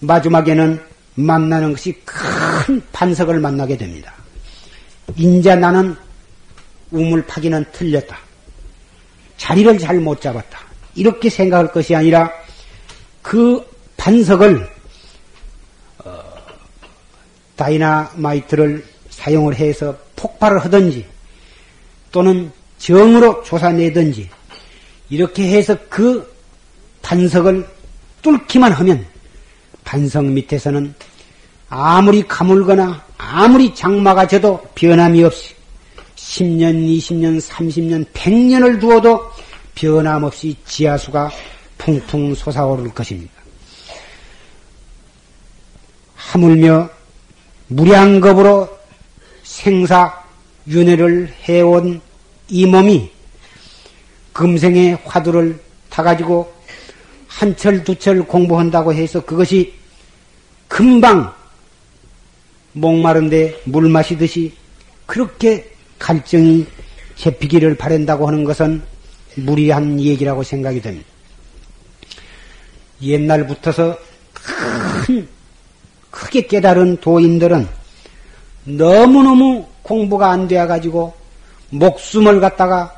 [0.00, 0.80] 마지막에는
[1.14, 4.14] 만나는 것이 큰 반석을 만나게 됩니다.
[5.16, 5.94] 인자 나는
[6.90, 8.18] 우물 파기는 틀렸다.
[9.36, 10.60] 자리를 잘 못 잡았다.
[10.94, 12.30] 이렇게 생각할 것이 아니라
[13.22, 13.64] 그
[13.96, 14.68] 반석을
[15.98, 16.22] 어,
[17.56, 21.06] 다이나마이트를 사용을 해서 폭발을 하든지
[22.10, 24.28] 또는 정으로 조사내든지
[25.10, 26.34] 이렇게 해서 그
[27.02, 27.66] 반석을
[28.22, 29.06] 뚫기만 하면
[29.84, 30.94] 반석 밑에서는
[31.68, 35.54] 아무리 가물거나 아무리 장마가 져도 변함이 없이
[36.16, 39.30] 10년, 20년, 30년, 100년을 두어도
[39.74, 41.30] 변함없이 지하수가
[41.80, 43.32] 풍풍 솟아오를 것입니다.
[46.14, 46.90] 하물며
[47.68, 48.68] 무량겁으로
[49.42, 50.22] 생사
[50.68, 52.00] 윤회를 해온
[52.48, 53.10] 이 몸이
[54.32, 55.58] 금생의 화두를
[55.88, 56.52] 타가지고
[57.26, 59.72] 한 철, 두철 공부한다고 해서 그것이
[60.68, 61.32] 금방
[62.72, 64.54] 목마른데 물 마시듯이
[65.06, 66.66] 그렇게 갈증이
[67.16, 68.82] 잡히기를 바란다고 하는 것은
[69.36, 71.09] 무리한 얘기라고 생각이 됩니다.
[73.02, 73.98] 옛날부터서
[74.32, 75.28] 큰,
[76.10, 77.68] 크게 깨달은 도인들은
[78.64, 81.14] 너무너무 공부가 안 되어가지고
[81.70, 82.94] 목숨을 갖다가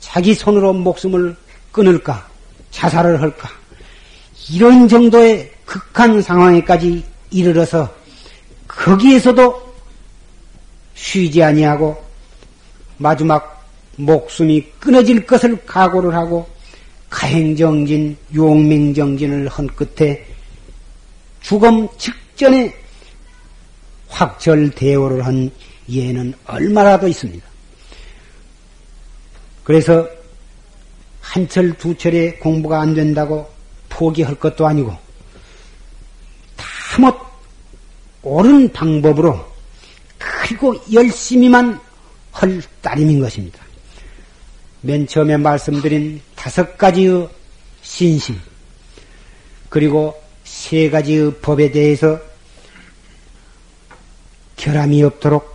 [0.00, 1.36] 자기 손으로 목숨을
[1.72, 2.26] 끊을까,
[2.70, 3.48] 자살을 할까,
[4.50, 7.88] 이런 정도의 극한 상황에까지 이르러서
[8.66, 9.70] 거기에서도
[10.94, 12.02] 쉬지 아니하고
[12.96, 13.64] 마지막
[13.96, 16.48] 목숨이 끊어질 것을 각오를 하고
[17.10, 20.24] 가행정진, 용맹정진을 한 끝에
[21.42, 22.74] 죽음 직전에
[24.08, 25.50] 확철대오를 한
[25.88, 27.44] 예는 얼마라도 있습니다.
[29.64, 30.08] 그래서
[31.20, 33.48] 한 철 두 철에 공부가 안 된다고
[33.88, 34.96] 포기할 것도 아니고
[36.56, 37.16] 다못
[38.22, 39.48] 옳은 방법으로
[40.18, 41.78] 그리고 열심히만
[42.32, 43.60] 할 따름인 것입니다.
[44.80, 47.28] 맨 처음에 말씀드린 다섯 가지의
[47.82, 48.40] 신심,
[49.68, 52.18] 그리고 세 가지의 법에 대해서
[54.56, 55.54] 결함이 없도록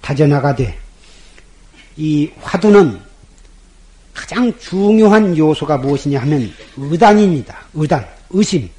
[0.00, 0.78] 다져나가되,
[1.98, 2.98] 이 화두는
[4.14, 7.58] 가장 중요한 요소가 무엇이냐 하면 의단입니다.
[7.74, 8.70] 의단, 의심.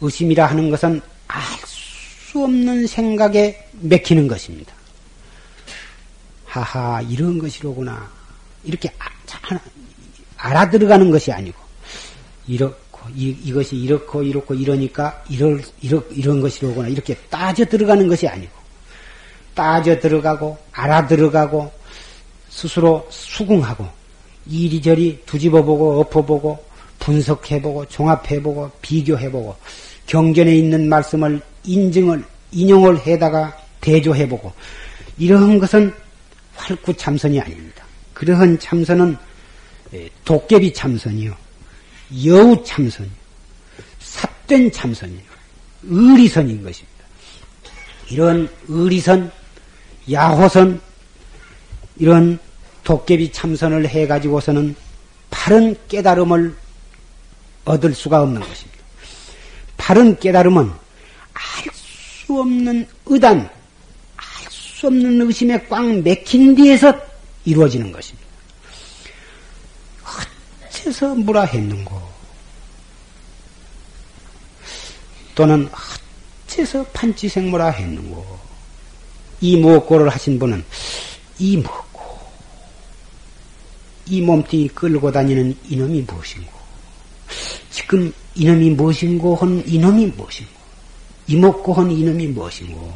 [0.00, 4.74] 의심이라 하는 것은 알 수 없는 생각에 맥히는 것입니다.
[6.46, 8.17] 하하, 이런 것이로구나.
[8.64, 9.08] 이렇게 아,
[10.38, 11.58] 알아들어가는 것이 아니고,
[12.46, 16.88] 이렇고, 이, 이것이 이렇고, 이렇고, 이러니까, 이럴, 이러, 이런 것이로구나.
[16.88, 18.52] 이렇게 따져 들어가는 것이 아니고,
[19.54, 21.70] 따져 들어가고, 알아들어가고,
[22.48, 23.86] 스스로 수긍하고,
[24.46, 26.64] 이리저리 두집어보고, 엎어보고,
[27.00, 29.56] 분석해보고, 종합해보고, 비교해보고,
[30.06, 34.52] 경전에 있는 말씀을 인증을, 인용을 해다가 대조해보고,
[35.18, 35.92] 이런 것은
[36.54, 37.77] 활구 참선이 아닙니다.
[38.18, 39.16] 그러한 참선은
[39.94, 41.36] 예, 도깨비 참선이요.
[42.26, 43.12] 여우 참선이요.
[44.00, 45.20] 삿된 참선이요.
[45.84, 46.98] 의리선인 것입니다.
[48.10, 49.30] 이런 의리선,
[50.10, 50.80] 야호선,
[51.96, 52.38] 이런
[52.82, 54.74] 도깨비 참선을 해가지고서는
[55.30, 56.56] 바른 깨달음을
[57.66, 58.78] 얻을 수가 없는 것입니다.
[59.76, 60.70] 바른 깨달음은
[61.34, 61.72] 알
[62.28, 63.48] 수 없는 의단,
[64.50, 67.07] 수 없는 의심에 꽉 맥힌 뒤에서
[67.48, 68.28] 이루어지는 것입니다.
[70.66, 72.00] 어째서 뭐라 했는고?
[75.34, 75.68] 또는
[76.46, 78.38] 어째서 판치생모라 했는고?
[79.40, 80.64] 이 무엇고를 하신 분은
[81.38, 82.18] 이 무엇고?
[84.06, 86.52] 이 몸뚱이 끌고 다니는 이놈이 무엇인고?
[87.70, 90.58] 지금 이놈이 무엇인고 한 이놈이 무엇인고?
[91.28, 92.92] 이먹고 한 이놈이 무엇인고?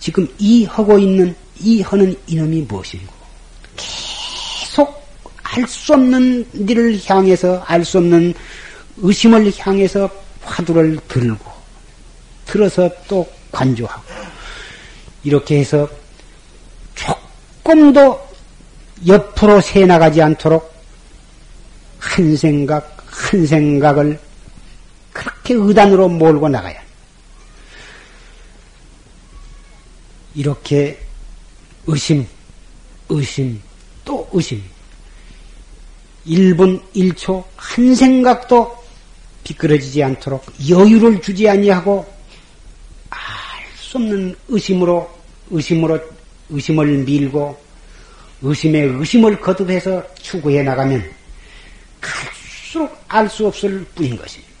[0.00, 3.12] 지금 이 하고 있는 이 하는 이놈이 무엇인고?
[3.76, 5.04] 계속
[5.42, 8.34] 알 수 없는 일을 향해서 알 수 없는
[8.96, 10.10] 의심을 향해서
[10.42, 11.52] 화두를 들고
[12.44, 14.02] 들어서 또 관조하고
[15.22, 15.88] 이렇게 해서
[16.94, 18.28] 조금도
[19.06, 20.72] 옆으로 새 나가지 않도록
[21.98, 24.18] 한 생각 한 생각을
[25.12, 26.82] 그렇게 의단으로 몰고 나가야
[30.34, 31.03] 이렇게
[31.86, 32.26] 의심,
[33.08, 33.60] 의심,
[34.04, 34.62] 또 의심.
[36.26, 38.74] 1분 1초 한 생각도
[39.44, 42.06] 비끄러지지 않도록 여유를 주지 아니하고
[43.10, 45.10] 알 수 없는 의심으로
[45.50, 46.00] 의심으로
[46.48, 47.62] 의심을 밀고
[48.42, 51.10] 의심에 의심을 거듭해서 추구해 나가면
[52.00, 54.52] 갈수록 알 수 없을 뿐인 것입니다.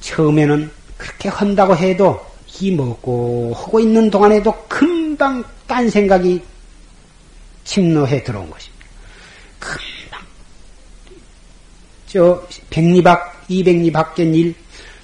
[0.00, 2.27] 처음에는 그렇게 한다고 해도
[2.60, 6.42] 이 먹고 하고 있는 동안에도 금방 딴 생각이
[7.64, 8.86] 침노해 들어온 것입니다.
[9.58, 10.20] 금방
[12.06, 14.54] 저 백리박, 이백리 밖엔 일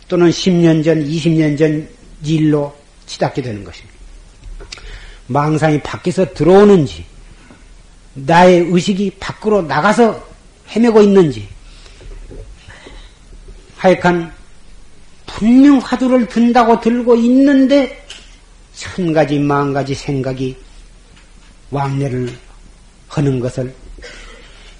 [0.09, 1.89] 또는 10년 전, 20년 전
[2.25, 2.75] 일로
[3.07, 3.95] 치닫게 되는 것입니다.
[5.27, 7.05] 망상이 밖에서 들어오는지
[8.15, 10.27] 나의 의식이 밖으로 나가서
[10.69, 11.49] 헤매고 있는지
[13.77, 14.33] 하여간
[15.35, 18.07] 분명 화두를 든다고 들고 있는데
[18.73, 20.57] 천 가지 만 가지 생각이
[21.71, 22.33] 왕래를
[23.09, 23.75] 하는 것을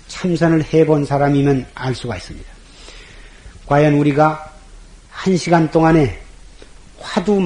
[0.07, 2.49] 참선을 해본 사람이면 알 수가 있습니다.
[3.67, 4.53] 과연 우리가
[5.11, 6.21] 한 시간 동안에
[7.01, 7.41] 화두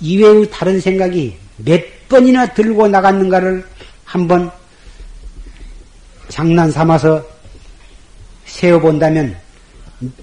[0.00, 3.64] 이외의 다른 생각이 몇 번이나 들고 나갔는가를
[4.04, 4.50] 한번
[6.28, 7.24] 장난 삼아서
[8.46, 9.47] 세어본다면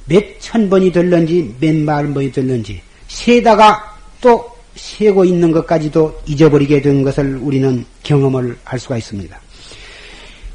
[0.05, 7.03] 몇 천 번이 될런지 몇 만 번이 될런지 세다가 또 세고 있는 것까지도 잊어버리게 된
[7.03, 9.39] 것을 우리는 경험을 할 수가 있습니다.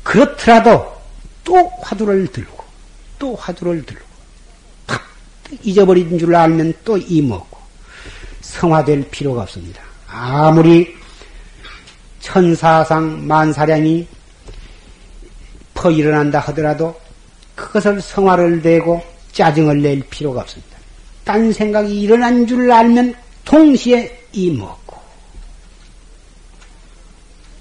[0.02, 0.92] 그렇더라도
[1.44, 2.64] 또 화두를 들고
[3.18, 4.04] 또 화두를 들고
[4.86, 5.02] 탁
[5.62, 7.58] 잊어버린 줄 알면 또 이먹고
[8.40, 9.82] 성화될 필요가 없습니다.
[10.06, 10.94] 아무리
[12.20, 14.06] 천사상 만사량이
[15.74, 16.98] 퍼 일어난다 하더라도
[17.54, 19.02] 그것을 성화를 내고
[19.32, 20.76] 짜증을 낼 필요가 없습니다.
[21.24, 23.14] 딴 생각이 일어난 줄 알면
[23.44, 24.98] 동시에 이먹고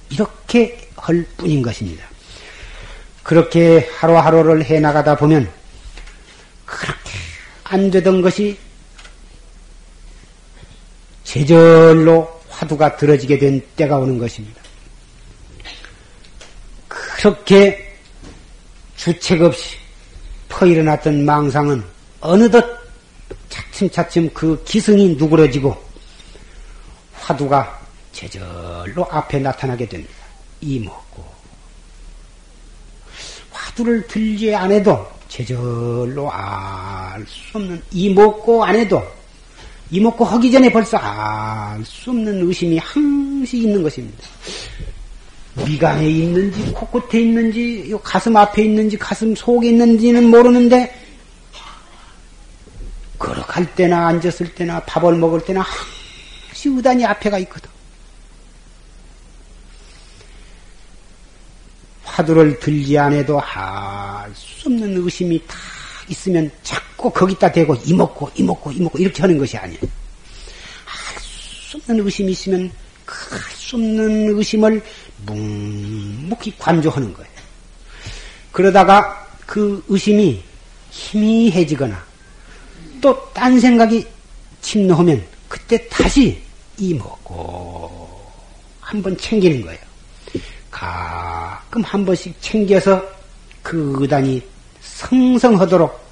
[0.10, 2.06] 이렇게 할 뿐인 것입니다.
[3.24, 5.52] 그렇게 하루하루를 해나가다 보면
[6.66, 7.12] 그렇게
[7.64, 8.58] 안 되던 것이
[11.24, 14.60] 제절로 화두가 들어지게 된 때가 오는 것입니다.
[16.88, 17.96] 그렇게
[18.96, 19.78] 주책 없이
[20.50, 21.84] 퍼 일어났던 망상은
[22.20, 22.66] 어느덧
[23.50, 25.76] 차츰차츰 그 기승이 누그러지고
[27.14, 27.80] 화두가
[28.12, 30.14] 제절로 앞에 나타나게 됩니다.
[30.62, 31.24] 이먹고
[33.52, 39.02] 화두를 들지 않아도 제절로 알 수 없는 이먹고 안 해도
[39.92, 44.28] 이먹고 하기 전에 벌써 알 수 없는 의심이 항시 있는 것입니다.
[45.66, 50.94] 미간에 있는지 코끝에 있는지 가슴 앞에 있는지 가슴 속에 있는지는 모르는데
[53.18, 57.70] 걸어갈 때나 앉았을 때나 밥을 먹을 때나 항시 의단이 앞에가 있거든.
[62.04, 65.56] 화두를 들지 않아도 할 수 없는 의심이 다
[66.10, 69.80] 있으면 자꾸 거기다 대고 이먹고 이먹고 이먹고 이렇게 하는 것이 아니에요.
[70.86, 72.72] 할 수 없는 의심이 있으면
[73.06, 73.38] 그
[73.76, 74.82] 없는 의심을
[75.26, 77.30] 묵묵히 관조하는 거예요.
[78.52, 80.42] 그러다가 그 의심이
[80.92, 82.04] 희미해지거나
[83.02, 84.06] 또 딴 생각이
[84.62, 86.42] 침노하면 그때 다시
[86.78, 88.22] 이 먹고
[88.82, 89.80] 한번 챙기는 거예요.
[90.70, 93.02] 가끔 한 번씩 챙겨서
[93.64, 94.42] 그 의단이
[94.82, 96.10] 성성하도록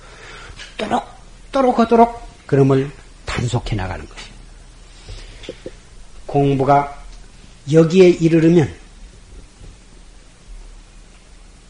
[0.78, 2.89] 또록또록 하도록 그럼을
[3.26, 4.32] 단속해 나가는 것이에요.
[6.26, 7.03] 공부가
[7.72, 8.74] 여기에 이르르면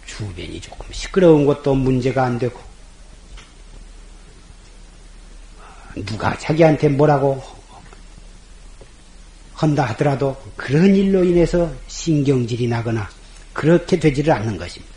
[0.06, 2.60] 주변이 조금 시끄러운 것도 문제가 안 되고
[6.06, 7.42] 누가 자기한테 뭐라고
[9.54, 13.10] 한다 하더라도 그런 일로 인해서 신경질이 나거나
[13.54, 14.96] 그렇게 되지를 않는 것입니다.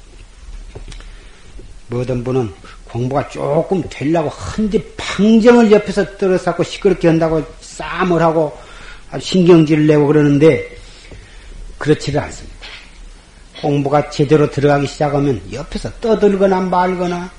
[1.87, 2.53] 뭐든 분은
[2.85, 8.57] 공부가 조금 되려고 한데 방정을 옆에서 떨어싸고 시끄럽게 한다고 싸움을 하고
[9.19, 10.80] 신경질을 내고 그러는데
[11.81, 12.69] 그렇지를 않습니다.
[13.63, 17.31] 공부가 제대로 들어가기 시작하면 옆에서 떠들거나 말거나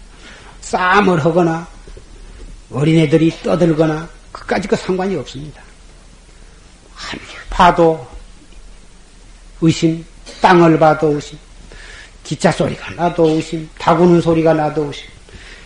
[0.62, 1.68] 싸움을 하거나
[2.72, 5.62] 어린애들이 떠들거나 그까지 그 상관이 없습니다.
[7.52, 8.06] 봐도
[9.62, 10.04] 의심,
[10.42, 11.38] 땅을 봐도 의심,
[12.24, 15.08] 기차 소리가 나도 의심, 다구는 소리가 나도 의심,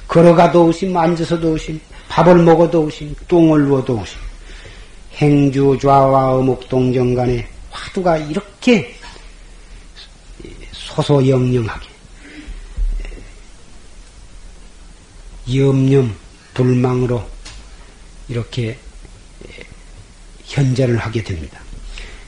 [0.09, 4.19] 걸어가도 의심, 앉아서도 의심, 밥을 먹어도 의심, 똥을 누워도 의심.
[5.13, 8.95] 행주 좌와 어묵 동정 간에 화두가 이렇게
[10.71, 11.87] 소소영영하게
[15.53, 16.15] 염염
[16.53, 17.29] 불망으로
[18.29, 18.77] 이렇게
[20.45, 21.59] 현전을 하게 됩니다.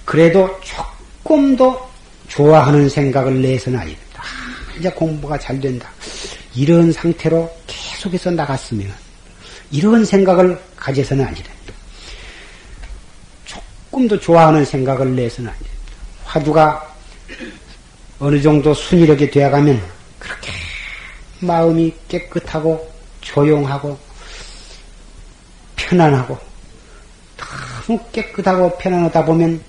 [0.05, 1.89] 그래도 조금도
[2.27, 3.99] 좋아하는 생각을 내서는 아니다.
[4.15, 4.23] 아,
[4.77, 5.89] 이제 공부가 잘 된다.
[6.53, 8.93] 이런 상태로 계속해서 나갔으면
[9.71, 11.51] 이런 생각을 가져서는 아니다.
[13.97, 15.69] 조금도 좋아하는 생각을 내서는 아니다.
[16.25, 16.95] 화두가
[18.19, 19.81] 어느 정도 순이하게 되어가면
[20.19, 20.51] 그렇게
[21.39, 22.91] 마음이 깨끗하고
[23.21, 23.97] 조용하고
[25.75, 26.37] 편안하고
[27.87, 29.61] 너무 깨끗하고 편안하다 보면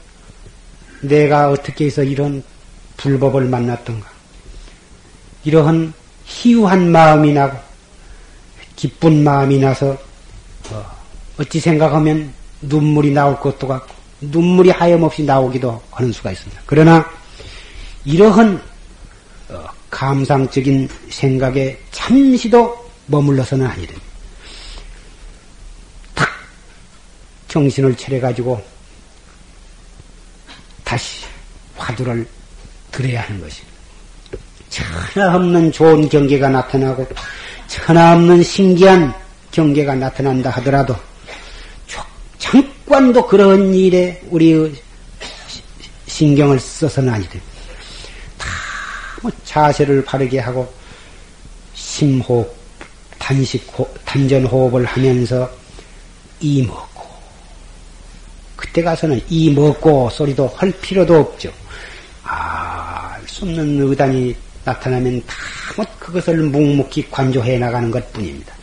[1.01, 2.43] 내가 어떻게 해서 이런
[2.99, 4.09] 불법을 만났던가
[5.45, 7.59] 이러한 희유한 마음이 나고
[8.77, 9.97] 기쁜 마음이 나서
[10.71, 10.97] 어,
[11.39, 16.63] 어찌 생각하면 눈물이 나올 것도 같고 눈물이 하염없이 나오기도 하는 수가 있습니다.
[16.67, 17.09] 그러나
[18.05, 18.61] 이러한
[19.49, 24.07] 어, 감상적인 생각에 잠시도 머물러서는 아니됩니다.
[26.15, 26.29] 탁
[27.49, 28.63] 정신을 차려 가지고
[30.85, 31.25] 다시
[31.77, 32.27] 화두를
[32.91, 33.79] 들어야 하는 것입니다.
[34.69, 37.07] 천하 없는 좋은 경계가 나타나고
[37.67, 39.15] 천하 없는 신기한
[39.51, 40.95] 경계가 나타난다 하더라도
[42.39, 42.78] 잠깐
[43.13, 44.73] 도 그런 일에 우리의
[46.07, 47.47] 신경을 써서는 아니됩니다.
[49.23, 50.73] 뭐 자세를 바르게 하고
[51.75, 52.55] 심호흡,
[53.19, 53.67] 단식,
[54.05, 55.51] 단전 호흡을 하면서
[56.41, 57.07] 이 먹고
[58.57, 61.53] 그때 가서는 이 먹고 소리도 할 필요도 없죠.
[62.25, 64.35] 아, 수 없는 의단이
[64.65, 68.58] 나타나면 다 뭐 그것을 묵묵히 관조해 나가는 것 뿐입니다.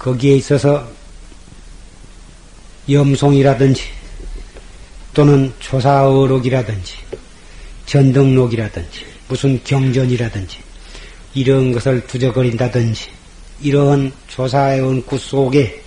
[0.00, 0.88] 거기에 있어서
[2.88, 3.82] 염송이라든지
[5.12, 6.94] 또는 조사어록이라든지
[7.84, 10.58] 전등록이라든지 무슨 경전이라든지
[11.34, 13.10] 이런 것을 두저거린다든지
[13.60, 15.82] 이러한 조사의 은구 속에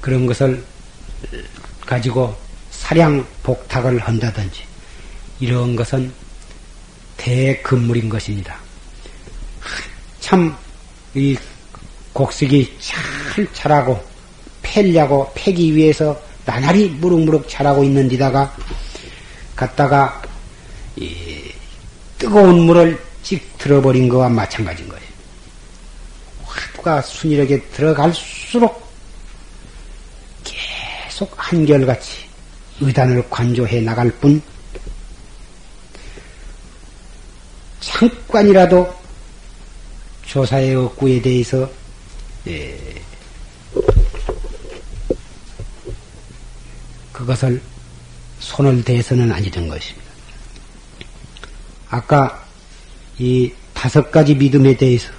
[0.00, 0.64] 그런 것을
[1.86, 2.36] 가지고
[2.72, 4.64] 사량 복탁을 한다든지
[5.38, 6.12] 이런 것은
[7.16, 8.58] 대금물인 것입니다.
[10.18, 10.56] 참
[11.14, 11.36] 이
[12.12, 14.02] 곡식이 잘 자라고
[14.62, 18.54] 패려고 패기 위해서 나날이 무럭무럭 자라고 있는 데다가
[19.56, 20.22] 갔다가
[22.18, 25.04] 뜨거운 물을 찍 들어버린 거와 마찬가지인 거예요.
[26.44, 28.88] 화두가 순이하게 들어갈수록
[30.44, 32.24] 계속 한결같이
[32.80, 34.40] 의단을 관조해 나갈 뿐
[37.80, 38.99] 잠깐이라도
[40.30, 41.68] 조사의 억구에 대해서
[42.46, 42.78] 예,
[47.10, 47.60] 그것을
[48.38, 50.08] 손을 대서는 아니던 것입니다.
[51.88, 52.46] 아까
[53.18, 55.10] 이 다섯 가지 믿음에 대해서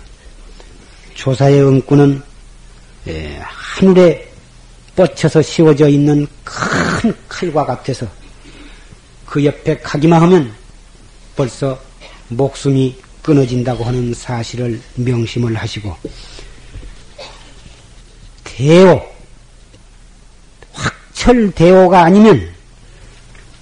[1.15, 2.23] 조사의 응구는
[3.07, 4.31] 예, 하늘에
[4.95, 8.07] 뻗쳐서 씌워져 있는 큰 칼과 같아서
[9.25, 10.55] 그 옆에 가기만 하면
[11.35, 11.77] 벌써
[12.29, 15.95] 목숨이 끊어진다고 하는 사실을 명심을 하시고
[18.43, 19.01] 대오
[21.13, 22.51] 철대오가 아니면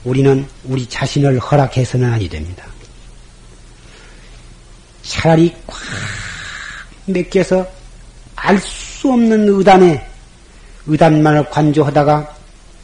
[0.03, 2.65] 우리는 우리 자신을 허락해서는 아니 됩니다.
[5.03, 5.77] 차라리 꽉
[7.07, 7.67] 맡겨서
[8.35, 10.05] 알 수 없는 의단에
[10.87, 12.35] 의단만을 관조하다가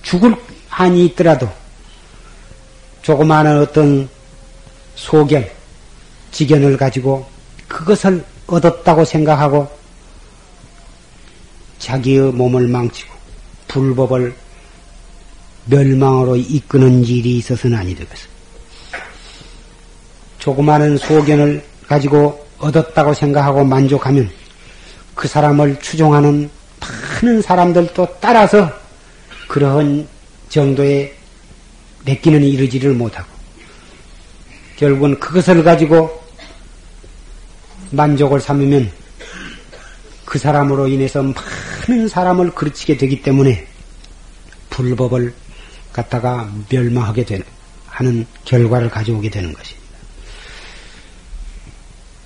[0.02, 0.34] 죽을
[0.70, 1.50] 한이 있더라도
[3.02, 4.08] 조그마한 어떤
[4.96, 5.46] 소견,
[6.36, 7.26] 지견을 가지고
[7.70, 9.72] 그것을 얻었다고 생각하고
[11.80, 13.14] 자기의 몸을 망치고
[13.70, 14.36] 불법을
[15.64, 18.28] 멸망으로 이끄는 일이 있어서는 아니 되겠어.
[20.40, 24.30] 조그마한 소견을 가지고 얻었다고 생각하고 만족하면
[25.16, 26.50] 그 사람을 추종하는
[27.22, 28.70] 많은 사람들도 따라서
[29.48, 30.06] 그러한
[30.50, 31.14] 정도의
[32.04, 33.28] 내끼는 이르지를 못하고
[34.76, 36.25] 결국은 그것을 가지고
[37.96, 38.92] 만족을 삼으면
[40.26, 43.66] 그 사람으로 인해서 많은 사람을 그르치게 되기 때문에
[44.70, 45.34] 불법을
[45.94, 47.46] 갖다가 멸망하게 되는,
[47.88, 49.86] 하는 결과를 가져오게 되는 것입니다.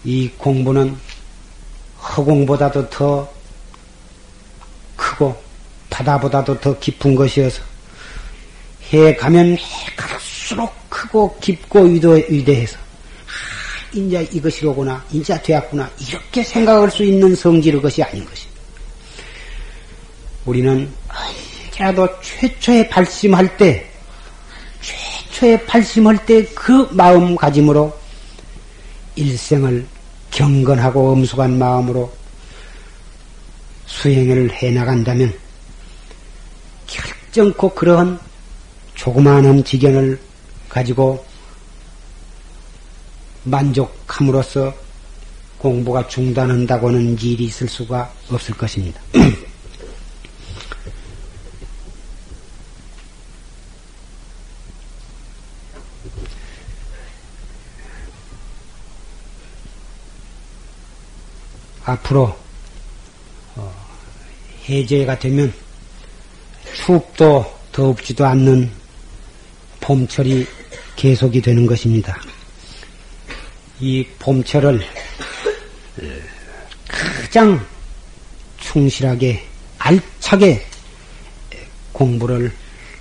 [0.06, 0.98] 이 공부는
[2.02, 3.32] 허공보다도 더
[4.96, 5.40] 크고
[5.90, 7.62] 바다보다도 더 깊은 것이어서
[8.92, 9.60] 해 가면 해
[9.96, 12.89] 갈수록 크고 깊고 위대, 위대해서 아,
[13.94, 18.62] 인자 이것이로구나, 인자 되었구나 이렇게 생각할 수 있는 성질의 것이 아닌 것입니다.
[20.46, 20.90] 우리는
[21.76, 23.90] 이라도 최초에 발심할 때
[25.32, 27.98] 초에 발심할 때 그 마음가짐으로
[29.16, 29.86] 일생을
[30.32, 32.12] 경건하고 엄숙한 마음으로
[33.86, 35.34] 수행을 해 나간다면
[36.86, 38.20] 결정코 그러한
[38.96, 40.20] 조그마한 지견을
[40.68, 41.26] 가지고
[43.50, 44.74] 만족함으로써
[45.58, 49.02] 공부가 중단한다고는 일이 있을 수가 없을 것입니다.
[61.84, 62.36] 앞으로
[63.56, 63.74] 어,
[64.68, 65.52] 해제가 되면
[66.86, 68.72] 춥도 덥지도 않는
[69.82, 70.46] 봄철이
[70.96, 72.20] 계속이 되는 것입니다.
[73.80, 74.82] 이 봄철을
[76.88, 77.66] 가장
[78.60, 79.44] 충실하게
[79.78, 80.66] 알차게
[81.94, 82.52] 공부를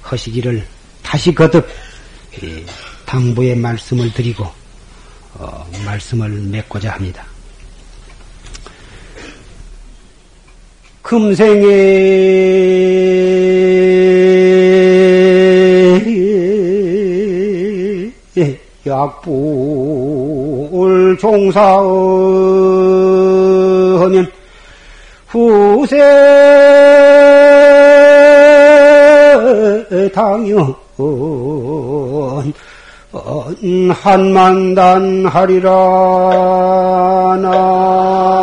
[0.03, 0.67] 하시기를
[1.03, 1.69] 다시 거듭
[3.07, 4.47] 당부의 말씀을 드리고
[5.35, 7.25] 어, 말씀을 맺고자 합니다.
[11.03, 11.69] 금생에
[18.89, 20.79] 약불
[21.19, 21.79] 종사하면
[25.29, 25.99] 후세
[30.13, 30.75] 당연
[33.93, 35.71] 한만단 하리라
[37.43, 38.38] 나